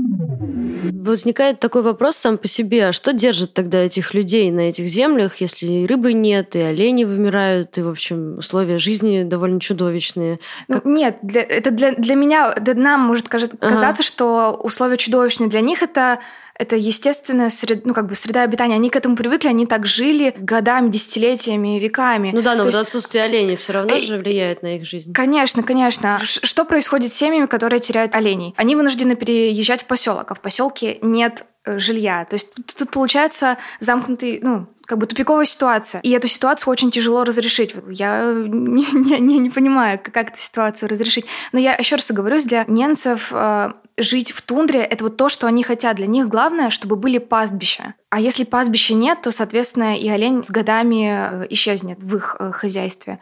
Возникает 1.04 1.60
такой 1.60 1.84
вопрос 1.84 2.15
сам 2.15 2.39
по 2.39 2.48
себе, 2.48 2.88
а 2.88 2.93
что 2.93 3.13
держит 3.13 3.54
тогда 3.54 3.80
этих 3.80 4.15
людей 4.15 4.50
на 4.50 4.62
этих 4.62 4.88
землях, 4.88 5.36
если 5.36 5.67
и 5.67 5.86
рыбы 5.86 6.13
нет, 6.13 6.56
и 6.56 6.60
олени 6.60 7.04
вымирают, 7.04 7.78
и, 7.78 7.84
в 7.84 7.89
общем, 7.89 8.22
условия 8.38 8.77
жизни 8.77 9.23
довольно 9.23 9.59
чудовищные. 9.59 10.39
Ну, 10.67 10.75
как... 10.75 10.86
Нет, 10.86 11.17
для, 11.21 11.41
это 11.41 11.71
для, 11.71 11.93
для 11.93 12.15
меня, 12.15 12.53
для 12.55 12.73
нам 12.73 13.01
может 13.01 13.29
казаться, 13.29 13.57
ага. 13.62 14.03
что 14.03 14.59
условия 14.62 14.97
чудовищные. 14.97 15.49
Для 15.49 15.62
них 15.62 15.83
это 15.83 16.19
это 16.55 16.75
естественная 16.75 17.49
среда, 17.49 17.81
ну, 17.86 17.93
как 17.93 18.07
бы 18.07 18.15
среда 18.15 18.43
обитания. 18.43 18.75
Они 18.75 18.89
к 18.89 18.95
этому 18.95 19.15
привыкли, 19.15 19.47
они 19.47 19.65
так 19.65 19.86
жили 19.86 20.33
годами, 20.38 20.89
десятилетиями, 20.89 21.79
веками. 21.79 22.31
Ну 22.33 22.41
да, 22.41 22.51
но 22.51 22.59
То 22.59 22.63
вот 22.65 22.73
есть... 22.73 22.83
отсутствие 22.83 23.23
оленей 23.23 23.55
все 23.55 23.73
равно 23.73 23.97
же 23.97 24.17
влияет 24.17 24.62
на 24.62 24.75
их 24.77 24.86
жизнь. 24.86 25.13
Конечно, 25.13 25.63
конечно. 25.63 26.19
Что 26.21 26.65
происходит 26.65 27.12
с 27.12 27.15
семьями, 27.15 27.47
которые 27.47 27.79
теряют 27.79 28.15
оленей? 28.15 28.53
Они 28.55 28.75
вынуждены 28.75 29.15
переезжать 29.15 29.81
в 29.81 29.86
поселок, 29.86 30.29
а 30.31 30.36
в 30.36 30.41
поселке 30.41 30.99
нет 31.01 31.45
э, 31.65 31.79
жилья. 31.79 32.25
То 32.25 32.36
есть 32.36 32.53
тут, 32.53 32.73
тут 32.77 32.91
получается 32.91 33.57
замкнутый, 33.79 34.39
ну, 34.41 34.67
как 34.86 34.98
бы 34.98 35.06
тупиковая 35.06 35.46
ситуация. 35.46 36.02
И 36.02 36.12
эту 36.12 36.28
ситуацию 36.28 36.72
очень 36.72 36.91
тяжело 36.91 37.24
разрешить. 37.24 37.74
Я 37.89 38.34
не, 38.34 39.19
не, 39.19 39.39
не 39.39 39.50
понимаю, 39.50 40.00
как 40.04 40.30
эту 40.30 40.39
ситуацию 40.39 40.89
разрешить. 40.89 41.26
Но 41.52 41.60
я 41.60 41.74
еще 41.74 41.96
раз 41.96 42.10
оговорюсь, 42.12 42.43
для 42.43 42.65
немцев 42.67 43.32
э, 43.32 43.74
жить 43.98 44.32
в 44.32 44.41
тундре— 44.41 44.80
это 44.82 45.04
вот 45.04 45.17
то, 45.17 45.30
что 45.30 45.48
они 45.48 45.63
хотят. 45.63 45.98
Для 45.98 46.08
них 46.08 46.28
главное, 46.28 46.69
чтобы 46.69 46.96
были 46.96 47.17
пастбища. 47.17 47.93
А 48.10 48.19
если 48.19 48.43
пастбища 48.43 48.93
нет, 48.93 49.22
то, 49.22 49.32
соответственно, 49.32 49.98
и 49.98 50.08
олень 50.10 50.43
с 50.43 50.52
годами 50.52 51.43
э, 51.43 51.48
исчезнет 51.50 52.02
в 52.02 52.15
их 52.15 52.36
э, 52.39 52.52
хозяйстве. 52.52 53.19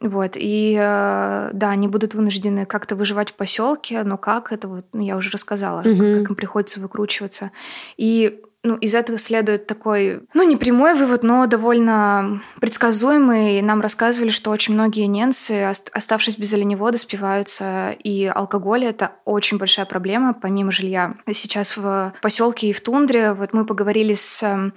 Вот, 0.00 0.32
и 0.34 0.76
э, 0.76 1.50
да, 1.52 1.70
они 1.70 1.86
будут 1.86 2.14
вынуждены 2.14 2.66
как-то 2.66 2.96
выживать 2.96 3.30
в 3.30 3.34
поселке, 3.34 4.02
но 4.02 4.18
как 4.18 4.50
это 4.50 4.66
вот, 4.66 4.86
ну, 4.92 5.00
я 5.02 5.16
уже 5.16 5.30
рассказала, 5.30 5.80
угу. 5.80 5.96
как 5.96 6.30
им 6.30 6.34
приходится 6.34 6.80
выкручиваться. 6.80 7.52
И 7.96 8.40
ну, 8.64 8.76
из 8.76 8.94
этого 8.94 9.18
следует 9.18 9.66
такой, 9.66 10.22
ну, 10.34 10.44
не 10.44 10.56
прямой 10.56 10.94
вывод, 10.94 11.24
но 11.24 11.46
довольно 11.46 12.42
предсказуемый. 12.60 13.60
Нам 13.60 13.80
рассказывали, 13.80 14.30
что 14.30 14.50
очень 14.50 14.74
многие 14.74 15.06
ненцы, 15.06 15.72
оставшись 15.92 16.38
без 16.38 16.52
оленевода, 16.52 16.96
спиваются, 16.96 17.96
и 18.04 18.26
алкоголь— 18.26 18.84
это 18.86 19.12
очень 19.24 19.58
большая 19.58 19.86
проблема, 19.86 20.32
помимо 20.32 20.70
жилья. 20.70 21.14
Сейчас 21.32 21.76
в 21.76 22.12
поселке 22.22 22.68
и 22.68 22.72
в 22.72 22.80
тундре, 22.80 23.32
вот 23.32 23.52
мы 23.52 23.66
поговорили 23.66 24.14
с 24.14 24.42
эм, 24.44 24.74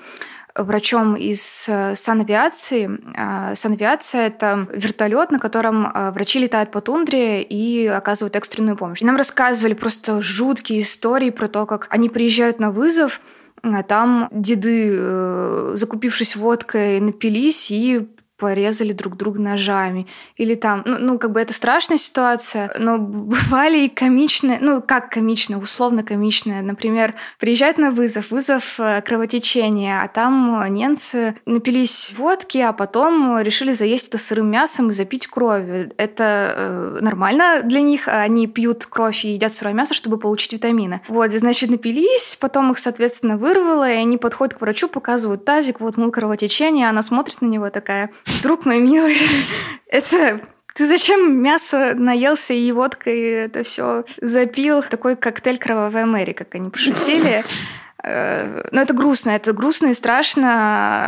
врачом 0.56 1.16
из 1.16 1.68
э, 1.70 1.96
санавиации. 1.96 2.90
А, 3.16 3.54
санавиация— 3.56 4.28
это 4.28 4.68
вертолет, 4.72 5.32
на 5.32 5.40
котором 5.40 5.92
а, 5.94 6.12
врачи 6.12 6.40
летают 6.40 6.72
по 6.72 6.82
тундре 6.82 7.44
и 7.44 7.86
оказывают 7.86 8.36
экстренную 8.36 8.78
помощь. 8.78 9.02
И 9.02 9.06
нам 9.06 9.18
рассказывали 9.18 9.74
просто 9.74 10.22
жуткие 10.22 10.82
истории 10.82 11.30
про 11.30 11.48
то, 11.48 11.66
как 11.66 11.88
они 11.90 12.10
приезжают 12.10 12.60
на 12.60 12.72
вызов, 12.72 13.20
а 13.74 13.84
там 13.84 14.28
деды, 14.32 14.90
э, 14.92 15.72
закупившись 15.76 16.36
водкой, 16.36 17.00
напились 17.00 17.72
и 17.72 18.08
порезали 18.38 18.92
друг 18.92 19.16
друга 19.18 19.42
ножами. 19.42 20.08
Или 20.36 20.56
там, 20.56 20.84
ну, 20.86 20.98
ну, 21.00 21.20
как 21.20 21.32
бы 21.32 21.40
это 21.40 21.54
страшная 21.54 21.98
ситуация, 21.98 22.74
но 22.78 22.98
бывали 23.00 23.86
и 23.86 23.90
комичные, 23.90 24.60
ну, 24.62 24.82
как 24.82 25.10
комичные, 25.10 25.58
условно 25.58 26.04
комичные. 26.04 26.62
Например, 26.62 27.16
приезжать 27.40 27.78
на 27.78 27.92
вызов, 27.92 28.32
вызов 28.32 28.80
э, 28.80 29.02
кровотечения, 29.02 30.02
а 30.02 30.08
там 30.08 30.66
немцы 30.74 31.36
напились 31.46 32.14
водки, 32.18 32.58
а 32.58 32.74
потом 32.74 33.40
решили 33.40 33.72
заесть 33.72 34.10
это 34.10 34.18
сырым 34.18 34.50
мясом 34.52 34.90
и 34.90 34.94
запить 34.94 35.28
кровью. 35.28 35.92
Это 35.98 36.54
э, 36.56 36.98
нормально 37.02 37.62
для 37.64 37.82
них, 37.82 38.08
они 38.08 38.48
пьют 38.48 38.86
кровь 38.86 39.24
и 39.26 39.30
едят 39.30 39.54
сырое 39.54 39.74
мясо, 39.74 39.94
чтобы 39.94 40.18
получить 40.18 40.54
витамины. 40.54 41.02
Вот, 41.08 41.32
значит, 41.32 41.70
напились, 41.70 42.38
потом 42.40 42.72
их, 42.72 42.80
соответственно, 42.80 43.38
вырвало, 43.38 43.90
и 43.90 43.96
они 43.96 44.18
подходят 44.18 44.56
к 44.56 44.62
врачу, 44.62 44.88
показывают 44.88 45.46
тазик, 45.46 45.80
вот, 45.80 45.98
мол, 45.98 46.12
кровотечение, 46.12 46.90
она 46.90 47.04
смотрит 47.04 47.42
на 47.42 47.48
него 47.48 47.70
такая, 47.70 48.10
друг 48.44 48.66
мой 48.66 48.80
милый, 48.80 49.18
это 49.88 50.42
ты 50.76 50.88
зачем 50.90 51.42
мясо 51.42 51.94
наелся 51.96 52.54
и 52.54 52.72
водкой 52.74 53.22
это 53.46 53.64
все 53.64 54.04
запил? 54.22 54.84
Такой 54.84 55.16
коктейль 55.16 55.58
кровавой 55.58 56.06
Мэри, 56.06 56.34
как 56.34 56.54
они 56.56 56.70
пошутили. 56.70 57.44
Э, 58.08 58.68
но 58.72 58.82
это 58.82 58.94
грустно, 58.94 59.32
это 59.32 59.52
грустно 59.52 59.88
и 59.88 59.94
страшно. 59.96 60.48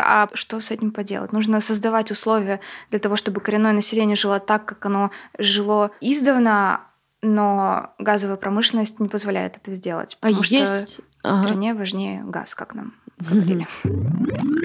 А 0.03 0.29
что 0.33 0.59
с 0.59 0.71
этим 0.71 0.89
поделать? 0.89 1.31
Нужно 1.31 1.61
создавать 1.61 2.09
условия 2.09 2.59
для 2.89 2.97
того, 2.97 3.15
чтобы 3.17 3.39
коренное 3.39 3.73
население 3.73 4.15
жило 4.15 4.39
так, 4.39 4.65
как 4.65 4.83
оно 4.87 5.11
жило 5.37 5.91
издавна, 6.01 6.81
но 7.21 7.93
газовая 7.99 8.37
промышленность 8.37 8.99
не 8.99 9.09
позволяет 9.09 9.57
это 9.57 9.75
сделать. 9.75 10.17
А 10.21 10.27
потому 10.27 10.41
а 10.41 10.45
есть... 10.47 10.93
что 10.93 11.03
в 11.23 11.43
стране 11.43 11.71
ага. 11.71 11.79
важнее 11.79 12.23
газ, 12.23 12.55
как 12.55 12.73
нам 12.73 12.95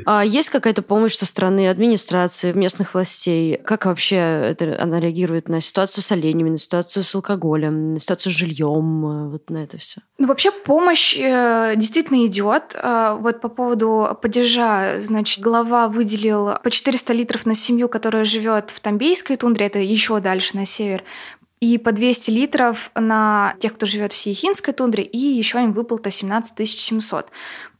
А 0.04 0.24
есть 0.24 0.50
какая-то 0.50 0.82
помощь 0.82 1.14
со 1.14 1.24
стороны 1.24 1.68
администрации, 1.68 2.52
местных 2.52 2.94
властей? 2.94 3.56
Как 3.64 3.86
вообще 3.86 4.16
это, 4.16 4.76
она 4.80 5.00
реагирует 5.00 5.48
на 5.48 5.60
ситуацию 5.60 6.04
с 6.04 6.12
оленями, 6.12 6.50
на 6.50 6.58
ситуацию 6.58 7.02
с 7.02 7.14
алкоголем, 7.14 7.94
на 7.94 8.00
ситуацию 8.00 8.32
с 8.32 8.36
жильем, 8.36 9.30
вот 9.30 9.48
на 9.48 9.64
это 9.64 9.78
все? 9.78 10.00
Ну, 10.18 10.26
вообще 10.26 10.50
помощь 10.50 11.16
э, 11.18 11.74
действительно 11.76 12.26
идет. 12.26 12.74
Э, 12.74 13.16
вот 13.18 13.40
по 13.40 13.48
поводу 13.48 14.18
падежа, 14.20 15.00
значит, 15.00 15.40
глава 15.40 15.88
выделил 15.88 16.50
по 16.62 16.70
400 16.70 17.12
литров 17.12 17.46
на 17.46 17.54
семью, 17.54 17.88
которая 17.88 18.24
живет 18.24 18.70
в 18.70 18.80
Тамбейской 18.80 19.36
тундре, 19.36 19.66
это 19.66 19.78
еще 19.78 20.20
дальше 20.20 20.56
на 20.56 20.66
север, 20.66 21.04
и 21.62 21.78
по 21.78 21.92
200 21.92 22.30
литров 22.32 22.90
на 22.96 23.54
тех, 23.60 23.74
кто 23.74 23.86
живет 23.86 24.12
в 24.12 24.16
Сиехинской 24.16 24.74
тундре, 24.74 25.04
и 25.04 25.16
еще 25.16 25.62
им 25.62 25.72
выплата 25.72 26.10
17 26.10 26.68
700. 26.68 27.28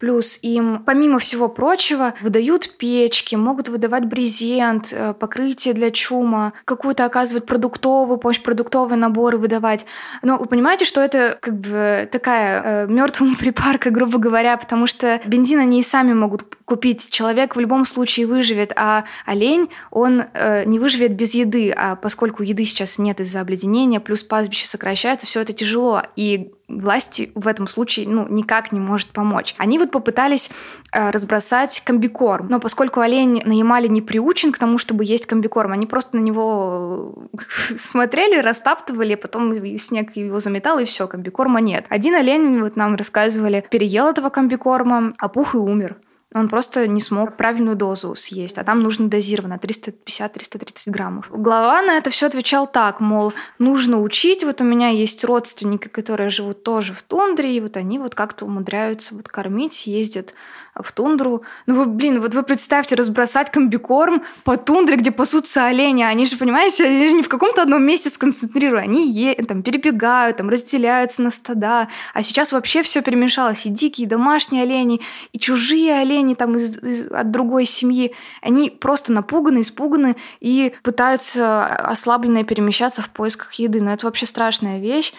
Плюс 0.03 0.37
им, 0.43 0.83
помимо 0.85 1.21
всего 1.21 1.49
прочего, 1.49 2.15
выдают 2.23 2.77
печки, 2.77 3.37
могут 3.37 3.69
выдавать 3.69 4.05
брезент, 4.07 4.93
э, 4.93 5.15
покрытие 5.15 5.75
для 5.75 5.93
чума, 5.93 6.55
какую-то 6.65 7.05
оказывать 7.05 7.47
продуктовую 7.47 8.19
помощь, 8.19 8.43
продуктовые 8.43 8.99
наборы 8.99 9.38
выдавать. 9.38 9.87
Но 10.23 10.38
вы 10.38 10.47
понимаете, 10.47 10.87
что 10.87 11.01
это 11.01 11.38
как 11.41 11.57
бы 11.57 12.09
такая 12.11 12.62
э, 12.65 12.87
мертвому 12.88 13.37
припарка, 13.38 13.91
грубо 13.91 14.19
говоря, 14.19 14.57
потому 14.57 14.88
что 14.88 15.21
бензин 15.25 15.61
они 15.61 15.79
и 15.79 15.85
сами 15.85 16.15
могут 16.15 16.53
купить. 16.65 17.09
Человек 17.12 17.55
в 17.55 17.61
любом 17.61 17.85
случае 17.85 18.27
выживет, 18.27 18.73
а 18.75 19.05
олень, 19.25 19.69
он 19.93 20.25
э, 20.35 20.65
не 20.65 20.81
выживет 20.81 21.15
без 21.15 21.33
еды, 21.35 21.71
а 21.71 21.95
поскольку 21.95 22.43
еды 22.43 22.65
сейчас 22.65 22.99
нет 22.99 23.21
из-за 23.21 23.41
обледенения, 23.41 24.01
плюс 24.01 24.25
пастбище 24.25 24.67
сокращается, 24.67 25.27
все 25.27 25.43
это 25.43 25.53
тяжело. 25.53 26.03
И 26.17 26.51
власти 26.68 27.33
в 27.35 27.48
этом 27.48 27.66
случае 27.66 28.09
ну, 28.09 28.27
никак 28.29 28.72
не 28.72 28.81
может 28.81 29.09
помочь. 29.09 29.55
Они 29.59 29.79
вот 29.79 29.90
попытались 29.90 30.51
э, 30.92 31.11
разбросать 31.11 31.83
комбикорм, 31.85 32.48
но 32.48 32.61
поскольку 32.61 33.01
олень 33.01 33.42
на 33.44 33.53
Ямале 33.53 33.88
не 33.88 34.03
приучен 34.03 34.53
к 34.53 34.59
тому, 34.59 34.79
чтобы 34.79 35.05
есть 35.05 35.27
комбикорм, 35.27 35.72
они 35.72 35.87
просто 35.87 36.16
на 36.16 36.20
него 36.20 37.29
э, 37.33 37.37
смотрели, 37.77 38.40
растаптывали, 38.40 39.14
потом 39.14 39.55
снег 39.79 40.16
его 40.16 40.38
заметал, 40.38 40.79
и 40.79 40.85
все, 40.85 41.07
комбикорма 41.07 41.61
нет. 41.61 41.87
Один 41.88 42.14
олень, 42.14 42.62
вот 42.62 42.77
нам 42.77 42.96
рассказывали, 42.96 43.64
переел 43.70 44.09
этого 44.09 44.31
комбикорма, 44.31 45.12
опух 45.18 45.55
и 45.55 45.59
умер. 45.59 45.96
Он 46.35 46.49
просто 46.49 46.87
не 46.87 47.01
смог 47.01 47.37
правильную 47.37 47.77
дозу 47.77 48.14
съесть, 48.14 48.59
а 48.59 48.64
там 48.64 48.81
нужно 48.81 49.09
дозировано 49.09 49.59
350-330 49.62 50.90
граммов. 50.90 51.29
Глава 51.31 51.83
на 51.83 51.97
это 51.97 52.11
все 52.11 52.27
отвечал 52.27 52.66
так, 52.66 53.01
мол, 53.01 53.35
нужно 53.59 54.01
учить, 54.01 54.45
вот 54.45 54.61
у 54.61 54.64
меня 54.64 54.88
есть 54.88 55.25
родственники, 55.25 55.88
которые 55.88 56.31
живут 56.31 56.62
тоже 56.62 56.95
в 56.95 57.03
тундре, 57.03 57.57
и 57.57 57.61
вот 57.61 57.77
они 57.77 57.99
вот 57.99 58.14
как-то 58.14 58.47
умудряются 58.47 59.14
вот 59.14 59.29
кормить, 59.29 59.87
ездят 59.87 60.35
в 60.74 60.90
тундру. 60.92 61.42
Ну, 61.66 61.74
вы, 61.74 61.87
блин, 61.87 62.20
вот 62.20 62.35
вы 62.35 62.42
представьте, 62.42 62.94
разбросать 62.94 63.50
комбикорм 63.50 64.22
по 64.44 64.56
тундре, 64.56 64.96
где 64.96 65.11
пасутся 65.11 65.66
олени. 65.66 66.02
Они 66.02 66.24
же, 66.24 66.37
понимаете, 66.37 66.87
они 66.87 67.08
же 67.08 67.12
не 67.12 67.22
в 67.22 67.28
каком-то 67.28 67.62
одном 67.62 67.85
месте 67.85 68.08
сконцентрируют. 68.08 68.85
Они 68.85 69.06
е- 69.11 69.35
там 69.35 69.62
перебегают, 69.62 70.38
там 70.38 70.48
разделяются 70.48 71.22
на 71.22 71.30
стада. 71.30 71.88
А 72.14 72.22
сейчас 72.22 72.52
вообще 72.52 72.82
все 72.82 73.02
перемешалось. 73.02 73.66
И 73.66 73.68
дикие, 73.68 74.06
и 74.06 74.08
домашние 74.08 74.62
олени, 74.62 75.02
и 75.32 75.38
чужие 75.38 75.94
олени 75.94 76.35
там 76.35 76.56
из, 76.56 76.78
из, 76.78 77.06
от 77.11 77.30
другой 77.30 77.66
семьи. 77.66 78.14
Они 78.40 78.70
просто 78.70 79.12
напуганы, 79.12 79.61
испуганы 79.61 80.16
и 80.40 80.72
пытаются 80.82 81.66
ослабленные 81.66 82.44
перемещаться 82.44 83.02
в 83.02 83.11
поисках 83.11 83.52
еды. 83.54 83.82
Но 83.82 83.92
это 83.92 84.06
вообще 84.06 84.24
страшная 84.24 84.80
вещь. 84.80 85.12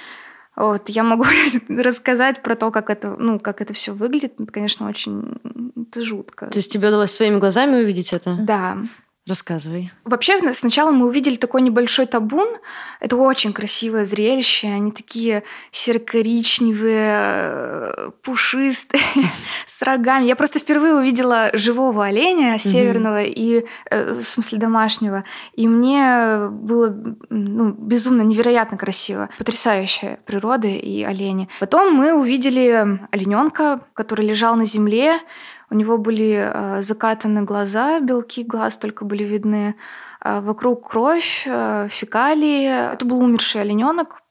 Вот, 0.55 0.89
я 0.89 1.03
могу 1.03 1.25
рассказать 1.69 2.41
про 2.41 2.55
то, 2.55 2.71
как 2.71 2.89
это, 2.89 3.15
ну, 3.17 3.39
как 3.39 3.61
это 3.61 3.73
все 3.73 3.93
выглядит. 3.93 4.33
Это, 4.37 4.51
конечно, 4.51 4.87
очень 4.87 5.39
это 5.75 6.03
жутко. 6.03 6.47
То 6.47 6.57
есть 6.57 6.71
тебе 6.71 6.87
удалось 6.89 7.11
своими 7.11 7.39
глазами 7.39 7.81
увидеть 7.81 8.13
это? 8.13 8.35
Да. 8.39 8.77
Рассказывай. 9.25 9.89
Вообще, 10.03 10.53
сначала 10.53 10.91
мы 10.91 11.07
увидели 11.07 11.38
такой 11.38 11.62
небольшой 11.62 12.07
табун. 12.07 12.57
Это 12.99 13.15
очень 13.15 13.53
красивое 13.53 14.03
зрелище. 14.03 14.67
Они 14.67 14.91
такие 14.91 15.43
серо-коричневые, 15.71 18.12
пушистые, 18.21 19.01
с 19.65 19.81
рогами. 19.81 20.25
Я 20.25 20.36
просто 20.36 20.59
впервые 20.59 20.95
увидела 20.95 21.51
живого 21.53 22.05
оленя 22.05 22.59
северного 22.59 23.23
и, 23.23 23.65
э, 23.89 24.13
в 24.13 24.23
смысле, 24.23 24.57
домашнего. 24.57 25.23
И 25.53 25.69
мне 25.69 26.49
было 26.49 26.93
ну, 27.29 27.71
безумно, 27.71 28.23
невероятно 28.23 28.77
красиво. 28.77 29.29
Потрясающая 29.38 30.19
природа 30.25 30.67
и 30.67 31.01
олени. 31.03 31.47
Потом 31.62 31.93
мы 31.93 32.13
увидели 32.13 32.99
олененка, 33.12 33.79
который 33.93 34.25
лежал 34.25 34.57
на 34.57 34.65
земле. 34.65 35.21
У 35.69 35.76
него 35.76 35.97
были 35.97 36.52
э, 36.54 36.82
закатаны 36.82 37.43
глаза, 37.43 37.99
белки 37.99 38.43
глаз 38.43 38.78
только 38.78 39.06
были 39.06 39.23
видны. 39.23 39.76
А 40.19 40.41
вокруг 40.41 40.89
кровь, 40.89 41.43
э, 41.45 41.88
фекалии. 41.89 42.93
Это 42.93 43.06
был 43.06 43.19
умерший 43.19 43.62
олененок, 43.62 44.21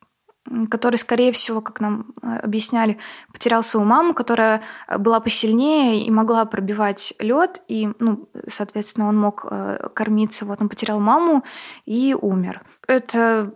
который, 0.71 0.97
скорее 0.97 1.33
всего, 1.33 1.61
как 1.61 1.81
нам 1.81 2.13
э, 2.23 2.39
объясняли, 2.39 2.99
потерял 3.33 3.63
свою 3.63 3.87
маму, 3.87 4.15
которая 4.15 4.63
была 4.99 5.21
посильнее 5.21 6.05
и 6.05 6.11
могла 6.11 6.45
пробивать 6.45 7.15
лед, 7.19 7.63
и, 7.69 7.91
ну, 7.99 8.29
соответственно, 8.47 9.09
он 9.09 9.19
мог 9.19 9.45
кормиться. 9.95 10.45
Вот 10.45 10.61
он 10.61 10.69
потерял 10.69 11.01
маму 11.01 11.45
и 11.87 12.17
умер. 12.21 12.63
Это 12.87 13.53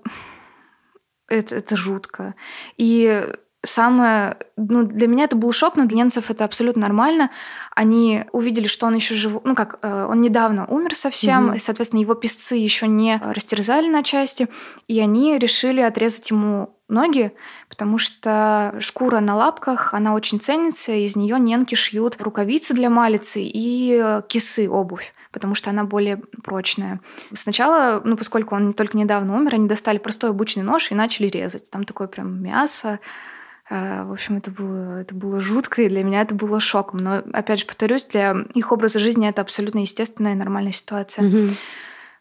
это, 1.28 1.56
это 1.56 1.76
жутко. 1.76 2.34
И 2.76 3.26
самое... 3.66 4.36
Ну, 4.56 4.84
для 4.84 5.06
меня 5.06 5.24
это 5.24 5.36
был 5.36 5.52
шок, 5.52 5.76
но 5.76 5.84
для 5.84 5.98
немцев 5.98 6.30
это 6.30 6.44
абсолютно 6.44 6.82
нормально. 6.82 7.30
Они 7.74 8.24
увидели, 8.32 8.66
что 8.66 8.86
он 8.86 8.94
еще 8.94 9.14
жив... 9.14 9.40
Ну, 9.44 9.54
как, 9.54 9.78
э, 9.82 10.06
он 10.08 10.20
недавно 10.20 10.66
умер 10.66 10.94
совсем, 10.94 11.50
mm-hmm. 11.50 11.56
и, 11.56 11.58
соответственно, 11.58 12.00
его 12.00 12.14
песцы 12.14 12.56
еще 12.56 12.88
не 12.88 13.20
растерзали 13.22 13.88
на 13.88 14.02
части, 14.02 14.48
и 14.88 15.00
они 15.00 15.38
решили 15.38 15.80
отрезать 15.80 16.30
ему 16.30 16.70
ноги, 16.88 17.32
потому 17.68 17.98
что 17.98 18.74
шкура 18.80 19.20
на 19.20 19.36
лапках, 19.36 19.92
она 19.92 20.14
очень 20.14 20.40
ценится, 20.40 20.92
из 20.92 21.16
нее 21.16 21.38
ненки 21.38 21.74
шьют 21.74 22.16
рукавицы 22.20 22.74
для 22.74 22.88
малицы 22.88 23.42
и 23.42 24.20
кисы, 24.28 24.68
обувь 24.68 25.12
потому 25.36 25.54
что 25.54 25.68
она 25.68 25.84
более 25.84 26.16
прочная. 26.16 26.98
Сначала, 27.34 28.00
ну, 28.02 28.16
поскольку 28.16 28.54
он 28.54 28.72
только 28.72 28.96
недавно 28.96 29.36
умер, 29.36 29.56
они 29.56 29.68
достали 29.68 29.98
простой 29.98 30.30
обычный 30.30 30.62
нож 30.62 30.90
и 30.90 30.94
начали 30.94 31.26
резать. 31.26 31.70
Там 31.70 31.84
такое 31.84 32.08
прям 32.08 32.42
мясо, 32.42 33.00
в 33.68 34.12
общем, 34.12 34.36
это 34.36 34.50
было, 34.50 35.00
это 35.00 35.14
было 35.14 35.40
жутко, 35.40 35.82
и 35.82 35.88
для 35.88 36.04
меня 36.04 36.22
это 36.22 36.34
было 36.34 36.60
шоком. 36.60 37.00
Но, 37.00 37.22
опять 37.32 37.60
же, 37.60 37.66
повторюсь, 37.66 38.06
для 38.06 38.36
их 38.54 38.70
образа 38.70 38.98
жизни 38.98 39.28
это 39.28 39.42
абсолютно 39.42 39.80
естественная 39.80 40.32
и 40.32 40.36
нормальная 40.36 40.72
ситуация. 40.72 41.24
Мгм. 41.24 41.56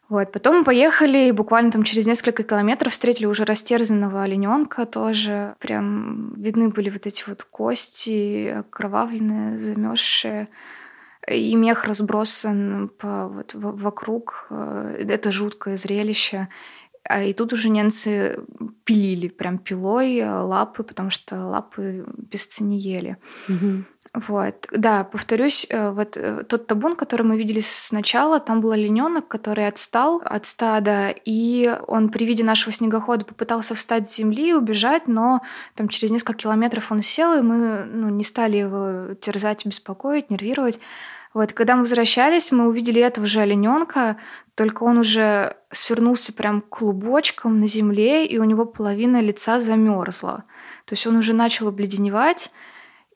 Вот, 0.08 0.30
потом 0.30 0.58
мы 0.58 0.64
поехали, 0.64 1.28
и 1.28 1.32
буквально 1.32 1.72
там 1.72 1.82
через 1.82 2.06
несколько 2.06 2.44
километров 2.44 2.92
встретили 2.92 3.26
уже 3.26 3.44
растерзанного 3.44 4.22
олененка 4.22 4.86
тоже. 4.86 5.56
Прям 5.58 6.34
видны 6.34 6.68
были 6.68 6.90
вот 6.90 7.06
эти 7.06 7.24
вот 7.26 7.42
кости, 7.42 8.48
окровавленные, 8.58 9.58
замерзшие. 9.58 10.48
И 11.28 11.56
мех 11.56 11.84
разбросан 11.84 12.88
по, 12.98 13.26
вот, 13.26 13.54
вокруг. 13.54 14.46
Э, 14.50 15.04
Это 15.08 15.32
жуткое 15.32 15.76
зрелище. 15.76 16.48
А 17.08 17.22
И 17.22 17.32
тут 17.32 17.52
уже 17.52 17.68
немцы 17.68 18.38
пилили 18.84 19.28
прям 19.28 19.58
пилой 19.58 20.16
э, 20.18 20.40
лапы, 20.40 20.82
потому 20.82 21.10
что 21.10 21.46
лапы 21.46 22.04
песцы 22.30 22.64
не 22.64 22.78
ели. 22.78 23.16
Мгм. 23.48 23.86
Вот, 24.28 24.66
да, 24.72 25.04
повторюсь, 25.04 25.66
э, 25.68 25.90
вот 25.90 26.16
э, 26.16 26.42
тот 26.48 26.66
табун, 26.66 26.96
который 26.96 27.22
мы 27.22 27.36
видели 27.36 27.60
сначала, 27.60 28.40
там 28.40 28.62
был 28.62 28.70
олененок, 28.70 29.28
который 29.28 29.68
отстал 29.68 30.22
от 30.24 30.46
стада, 30.46 31.14
и 31.26 31.78
он 31.86 32.08
при 32.08 32.24
виде 32.24 32.42
нашего 32.42 32.72
снегохода 32.72 33.26
попытался 33.26 33.74
встать 33.74 34.08
с 34.08 34.16
земли 34.16 34.50
и 34.50 34.54
убежать, 34.54 35.06
но 35.06 35.42
там 35.74 35.88
через 35.88 36.10
несколько 36.10 36.32
километров 36.38 36.90
он 36.90 37.02
сел, 37.02 37.38
и 37.38 37.42
мы 37.42 37.84
ну, 37.84 38.08
не 38.08 38.24
стали 38.24 38.56
его 38.56 39.14
терзать, 39.16 39.66
беспокоить, 39.66 40.30
нервировать. 40.30 40.80
Вот, 41.36 41.52
когда 41.52 41.74
мы 41.74 41.82
возвращались, 41.82 42.50
мы 42.50 42.66
увидели 42.66 42.98
этого 42.98 43.26
же 43.26 43.40
олененка, 43.40 44.16
только 44.54 44.84
он 44.84 44.96
уже 44.96 45.54
свернулся 45.70 46.32
прям 46.32 46.62
клубочком 46.62 47.60
на 47.60 47.66
земле, 47.66 48.24
и 48.24 48.38
у 48.38 48.44
него 48.44 48.64
половина 48.64 49.20
лица 49.20 49.60
замерзла. 49.60 50.44
То 50.86 50.94
есть 50.94 51.06
он 51.06 51.16
уже 51.16 51.34
начал 51.34 51.68
обледеневать, 51.68 52.50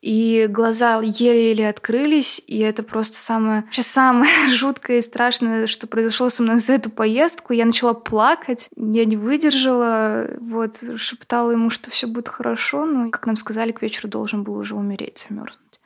и 0.03 0.47
глаза 0.51 1.01
еле-еле 1.01 1.67
открылись, 1.67 2.45
и 2.47 2.59
это 2.59 2.83
просто 2.83 3.17
самое, 3.17 3.63
вообще 3.63 3.83
самое 3.83 4.31
жуткое 4.51 4.99
и 4.99 5.03
страшное, 5.03 5.67
что 5.67 5.87
произошло 5.87 6.29
со 6.29 6.43
мной 6.43 6.59
за 6.59 6.75
эту 6.75 6.91
поездку. 6.91 7.55
Я 7.55 7.65
начала 7.65 7.95
плакать, 7.95 8.69
я 8.77 9.07
не 9.07 9.17
выдержала, 9.17 10.29
вот, 10.41 10.77
шептала 10.99 11.53
ему, 11.53 11.71
что 11.71 11.91
все 11.91 12.07
будет 12.07 12.29
хорошо, 12.29 12.85
но, 12.85 13.11
как 13.11 13.25
нам 13.25 13.37
сказали, 13.37 13.73
к 13.73 13.81
вечеру 13.81 14.09
должен 14.09 14.43
был 14.43 14.57
уже 14.57 14.75
умереть, 14.75 15.27
замерзнуть. 15.27 15.81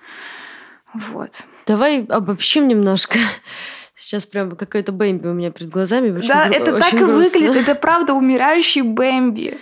Вот. 0.95 1.45
Давай 1.67 2.05
обобщим 2.05 2.69
немножко. 2.69 3.19
Сейчас 3.97 4.27
прям 4.27 4.57
какой-то 4.57 4.93
Бэмби 4.93 5.29
у 5.29 5.33
меня 5.33 5.51
перед 5.51 5.71
глазами. 5.71 6.11
очень 6.11 6.29
да, 6.29 6.47
гру- 6.49 6.55
это 6.57 6.79
так 6.79 6.89
очень 6.89 6.99
и 6.99 7.01
грустно. 7.05 7.39
выглядит. 7.41 7.63
Это 7.69 7.75
правда 7.81 8.15
умирающий 8.15 8.83
Бэмби. 8.83 9.59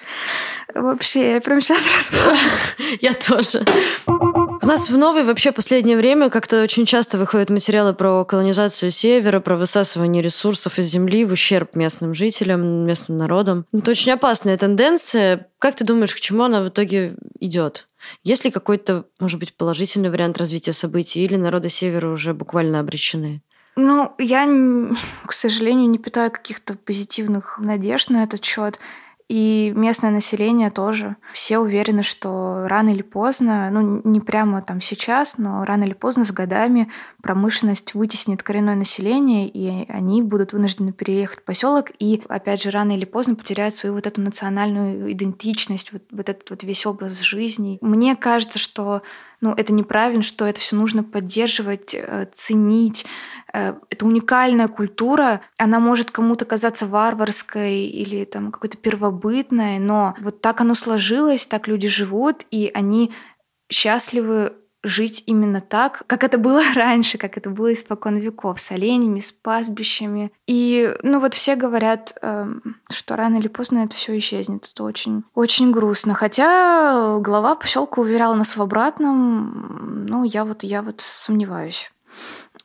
Вообще, 0.74 1.32
я 1.34 1.40
прям 1.42 1.60
сейчас 1.60 1.78
расплачусь. 1.96 2.98
Я 3.02 3.12
тоже. 3.12 3.62
У 4.06 4.66
нас 4.66 4.88
в 4.88 4.96
новой 4.96 5.24
вообще 5.24 5.52
последнее 5.52 5.96
время 5.98 6.30
как-то 6.30 6.62
очень 6.62 6.86
часто 6.86 7.18
выходят 7.18 7.50
материалы 7.50 7.92
про 7.94 8.24
колонизацию 8.24 8.90
севера, 8.90 9.40
про 9.40 9.56
высасывание 9.56 10.22
ресурсов 10.22 10.78
из 10.78 10.86
земли 10.86 11.24
в 11.26 11.32
ущерб 11.32 11.74
местным 11.76 12.14
жителям, 12.14 12.86
местным 12.86 13.18
народам. 13.18 13.66
Это 13.72 13.90
очень 13.90 14.12
опасная 14.12 14.56
тенденция. 14.56 15.48
Как 15.58 15.74
ты 15.76 15.84
думаешь, 15.84 16.14
к 16.14 16.20
чему 16.20 16.44
она 16.44 16.62
в 16.62 16.68
итоге 16.68 17.16
идет? 17.38 17.86
Есть 18.22 18.44
ли 18.44 18.50
какой-то, 18.50 19.06
может 19.20 19.38
быть, 19.38 19.54
положительный 19.54 20.10
вариант 20.10 20.38
развития 20.38 20.72
событий, 20.72 21.24
или 21.24 21.36
народы 21.36 21.68
севера 21.68 22.08
уже 22.10 22.34
буквально 22.34 22.80
обречены? 22.80 23.42
Ну, 23.74 24.14
я, 24.18 24.46
к 25.26 25.32
сожалению, 25.32 25.88
не 25.88 25.98
питаю 25.98 26.30
каких-то 26.30 26.74
позитивных 26.74 27.58
надежд 27.58 28.10
на 28.10 28.22
этот 28.22 28.44
счет. 28.44 28.78
И 29.32 29.72
местное 29.74 30.10
население 30.10 30.70
тоже. 30.70 31.16
Все 31.32 31.58
уверены, 31.58 32.02
что 32.02 32.66
рано 32.68 32.90
или 32.90 33.00
поздно, 33.00 33.70
ну 33.70 34.02
не 34.04 34.20
прямо 34.20 34.60
там 34.60 34.82
сейчас, 34.82 35.38
но 35.38 35.64
рано 35.64 35.84
или 35.84 35.94
поздно 35.94 36.26
с 36.26 36.32
годами 36.32 36.90
промышленность 37.22 37.94
вытеснит 37.94 38.42
коренное 38.42 38.74
население, 38.74 39.48
и 39.48 39.90
они 39.90 40.20
будут 40.20 40.52
вынуждены 40.52 40.92
переехать 40.92 41.38
в 41.38 41.44
поселок, 41.44 41.92
и 41.98 42.22
опять 42.28 42.62
же 42.62 42.70
рано 42.70 42.92
или 42.94 43.06
поздно 43.06 43.34
потеряют 43.34 43.74
свою 43.74 43.94
вот 43.94 44.06
эту 44.06 44.20
национальную 44.20 45.10
идентичность, 45.10 45.94
вот, 45.94 46.02
вот 46.10 46.28
этот 46.28 46.50
вот 46.50 46.62
весь 46.62 46.84
образ 46.84 47.18
жизни. 47.20 47.78
Мне 47.80 48.16
кажется, 48.16 48.58
что 48.58 49.00
ну, 49.42 49.52
это 49.52 49.74
неправильно, 49.74 50.22
что 50.22 50.46
это 50.46 50.61
все 50.61 50.76
нужно 50.76 51.02
поддерживать, 51.02 51.94
э, 51.94 52.28
ценить. 52.33 53.05
Э, 53.52 53.74
Это 53.90 54.07
уникальная 54.07 54.68
культура. 54.68 55.40
Она 55.59 55.81
может 55.81 56.12
кому-то 56.12 56.44
казаться 56.44 56.87
варварской 56.87 57.81
или 57.81 58.24
там 58.24 58.52
какой-то 58.52 58.78
первобытной, 58.78 59.81
но 59.81 60.14
вот 60.20 60.40
так 60.40 60.61
оно 60.61 60.74
сложилось, 60.76 61.44
так 61.46 61.66
люди 61.66 61.88
живут, 61.88 62.46
и 62.52 62.70
они 62.72 63.12
счастливы 63.68 64.52
жить 64.82 65.22
именно 65.26 65.60
так, 65.60 66.02
как 66.06 66.24
это 66.24 66.38
было 66.38 66.62
раньше, 66.74 67.18
как 67.18 67.36
это 67.36 67.50
было 67.50 67.72
испокон 67.72 68.16
веков, 68.16 68.60
с 68.60 68.70
оленями, 68.70 69.20
с 69.20 69.32
пастбищами. 69.32 70.32
И, 70.46 70.94
ну 71.02 71.20
вот 71.20 71.34
все 71.34 71.56
говорят, 71.56 72.16
эм, 72.22 72.76
что 72.90 73.16
рано 73.16 73.36
или 73.36 73.48
поздно 73.48 73.80
это 73.80 73.94
все 73.94 74.16
исчезнет. 74.18 74.68
Это 74.72 74.84
очень, 74.84 75.24
очень 75.34 75.70
грустно. 75.70 76.14
Хотя 76.14 77.18
глава 77.20 77.54
поселка 77.54 78.00
уверяла 78.00 78.34
нас 78.34 78.56
в 78.56 78.62
обратном. 78.62 80.06
Ну, 80.06 80.24
я 80.24 80.44
вот, 80.44 80.62
я 80.62 80.82
вот 80.82 81.00
сомневаюсь. 81.00 81.90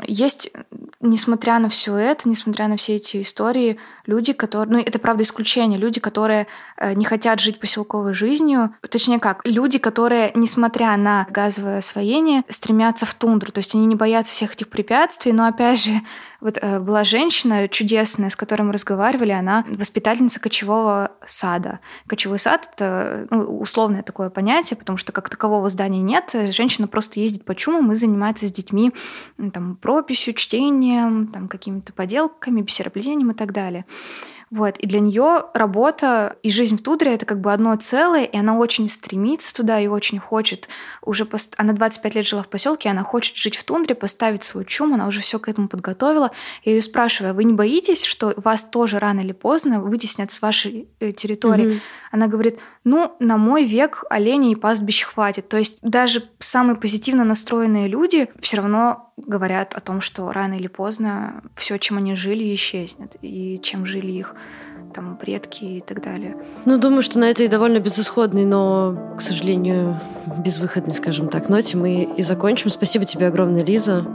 Есть, 0.06 0.51
несмотря 0.99 1.58
на 1.58 1.69
все 1.69 1.95
это, 1.95 2.30
несмотря 2.30 2.67
на 2.67 2.77
все 2.77 2.95
эти 2.95 3.21
истории, 3.21 3.80
люди, 4.08 4.34
которые, 4.34 4.78
ну 4.78 4.84
это 4.84 4.98
правда 4.98 5.24
исключение, 5.24 5.78
люди, 5.78 6.00
которые 6.00 6.48
э, 6.78 6.93
не 6.93 7.06
хотят 7.06 7.39
жить 7.39 7.60
поселковой 7.60 8.13
жизнью, 8.13 8.74
точнее 8.89 9.20
как, 9.20 9.46
люди, 9.46 9.78
которые, 9.78 10.32
несмотря 10.34 10.98
на 10.98 11.28
газовое 11.30 11.80
освоение, 11.80 12.43
стремятся 12.50 13.06
в 13.06 13.13
тундру, 13.13 13.52
то 13.52 13.60
есть 13.60 13.76
они 13.76 13.86
не 13.86 13.96
боятся 13.96 14.32
всех 14.32 14.54
этих 14.54 14.70
препятствий, 14.70 15.34
но 15.34 15.46
опять 15.46 15.84
же, 15.84 16.02
вот 16.39 16.60
э, 16.62 16.80
была 16.80 17.04
женщина 17.04 17.67
чудесная, 17.67 18.30
с 18.30 18.36
которой 18.36 18.62
мы 18.62 18.74
разговаривали, 18.74 19.32
она 19.32 19.65
воспитательница 19.67 20.39
кочевого 20.39 21.12
сада. 21.26 21.80
Кочевой 22.06 22.38
сад— 22.38 22.70
это 22.74 23.28
ну, 23.32 23.60
условное 23.60 24.04
такое 24.04 24.30
понятие, 24.30 24.78
потому 24.78 24.98
что 24.98 25.12
как 25.12 25.30
такового 25.30 25.67
здания 25.70 26.02
нет. 26.02 26.36
Женщина 26.52 26.88
просто 26.88 27.20
ездит 27.20 27.43
по 27.43 27.56
чумам 27.56 27.91
и 27.91 27.96
занимается 27.96 28.48
с 28.48 28.52
детьми 28.52 28.93
м, 29.38 29.52
там, 29.52 29.76
прописью, 29.78 30.34
чтением, 30.36 31.28
там, 31.28 31.48
какими-то 31.48 31.91
поделками, 31.93 32.62
бисероплетением 32.62 33.32
и 33.32 33.36
так 33.36 33.52
далее. 33.52 33.86
Вот. 34.50 34.78
И 34.78 34.88
для 34.88 35.02
нее 35.02 35.46
работа 35.54 36.38
и 36.42 36.50
жизнь 36.50 36.78
в 36.78 36.84
Тудре 36.84 37.14
это 37.14 37.26
как 37.26 37.42
бы 37.42 37.52
одно 37.52 37.76
целое, 37.76 38.24
и 38.24 38.38
она 38.38 38.58
очень 38.58 38.88
стремится 38.88 39.54
туда 39.54 39.80
и 39.80 39.88
очень 39.88 40.20
хочет 40.20 40.70
уже 41.02 41.26
пост... 41.26 41.54
она 41.58 41.74
25 41.74 42.16
лет 42.16 42.26
жила 42.26 42.44
в 42.44 42.48
поселке, 42.48 42.90
она 42.90 43.04
хочет 43.04 43.36
жить 43.36 43.58
в 43.58 43.64
тундре, 43.66 43.94
поставить 43.94 44.46
свой 44.46 44.64
чум, 44.64 44.94
она 44.94 45.08
уже 45.08 45.20
все 45.20 45.38
к 45.40 45.50
этому 45.50 45.68
подготовила. 45.68 46.32
Я 46.64 46.74
ее 46.74 46.82
спрашиваю, 46.82 47.32
«А 47.32 47.34
вы 47.34 47.44
не 47.44 47.54
боитесь, 47.54 48.06
что 48.06 48.34
вас 48.38 48.64
тоже 48.64 49.00
рано 49.00 49.20
или 49.20 49.34
поздно 49.34 49.82
вытеснят 49.82 50.32
с 50.32 50.42
вашей 50.42 50.88
э, 51.02 51.12
территории? 51.12 51.66
Мгм. 51.66 51.82
Она 52.12 52.28
говорит, 52.28 52.60
ну, 52.84 53.15
на 53.20 53.38
мой 53.38 53.65
век 53.65 54.04
оленей 54.10 54.54
и 54.54 54.56
пастбищ 54.56 55.04
хватит. 55.04 55.50
То 55.50 55.58
есть 55.58 55.80
даже 55.82 56.24
самые 56.39 56.76
позитивно 56.76 57.24
настроенные 57.24 57.88
люди 57.88 58.30
все 58.39 58.58
равно 58.58 59.13
говорят 59.17 59.74
о 59.74 59.80
том, 59.80 60.02
что 60.02 60.32
рано 60.32 60.54
или 60.54 60.67
поздно 60.67 61.41
все, 61.56 61.78
чем 61.78 61.98
они 61.98 62.15
жили, 62.15 62.54
исчезнет. 62.54 63.15
И 63.22 63.60
чем 63.62 63.86
жили 63.86 64.12
их 64.12 64.36
там 64.93 65.17
предки 65.17 65.63
и 65.63 65.82
так 65.82 66.02
далее. 66.02 66.38
Ну, 66.65 66.78
думаю, 66.78 67.02
что 67.02 67.20
на 67.20 67.26
этой 67.26 67.48
довольно 67.48 67.80
безысходной, 67.80 68.46
но, 68.46 69.15
к 69.17 69.22
сожалению, 69.22 70.00
безвыходной, 70.43 70.93
скажем 70.93 71.30
так, 71.30 71.50
ноте 71.50 71.78
мы 71.78 72.04
и 72.04 72.24
закончим. 72.24 72.70
Спасибо 72.70 73.06
тебе 73.06 73.28
огромное, 73.28 73.63
Лиза. 73.63 74.06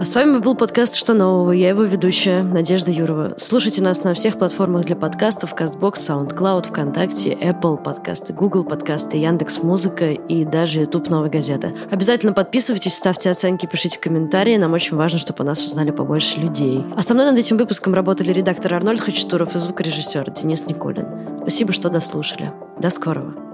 А 0.00 0.04
с 0.04 0.14
вами 0.14 0.38
был 0.38 0.54
подкаст 0.54 0.94
«Что 0.94 1.12
нового?» 1.12 1.50
Я 1.50 1.70
его 1.70 1.82
ведущая, 1.82 2.44
Надежда 2.44 2.92
Юрова. 2.92 3.34
Слушайте 3.36 3.82
нас 3.82 4.04
на 4.04 4.14
всех 4.14 4.38
платформах 4.38 4.84
для 4.84 4.94
подкастов 4.94 5.54
CastBox, 5.54 5.94
SoundCloud, 5.94 6.68
ВКонтакте, 6.68 7.32
Apple 7.32 7.82
подкасты, 7.82 8.32
Google 8.32 8.62
подкасты, 8.62 9.16
Яндекс 9.16 9.60
Музыка 9.64 10.12
и 10.12 10.44
даже 10.44 10.82
YouTube 10.82 11.10
Новой 11.10 11.30
газеты. 11.30 11.74
Обязательно 11.90 12.32
подписывайтесь, 12.32 12.94
ставьте 12.94 13.28
оценки, 13.28 13.66
пишите 13.66 13.98
комментарии. 13.98 14.56
Нам 14.56 14.72
очень 14.72 14.96
важно, 14.96 15.18
чтобы 15.18 15.42
о 15.42 15.46
нас 15.46 15.64
узнали 15.64 15.90
побольше 15.90 16.38
людей. 16.38 16.84
А 16.96 17.02
со 17.02 17.14
мной 17.14 17.26
над 17.26 17.36
этим 17.36 17.56
выпуском 17.56 17.92
работали 17.92 18.32
редактор 18.32 18.74
Арнольд 18.74 19.00
Хачатуров 19.00 19.56
и 19.56 19.58
звукорежиссер 19.58 20.30
Денис 20.30 20.64
Николин. 20.66 21.06
Спасибо, 21.40 21.72
что 21.72 21.88
дослушали. 21.90 22.52
До 22.80 22.90
скорого. 22.90 23.47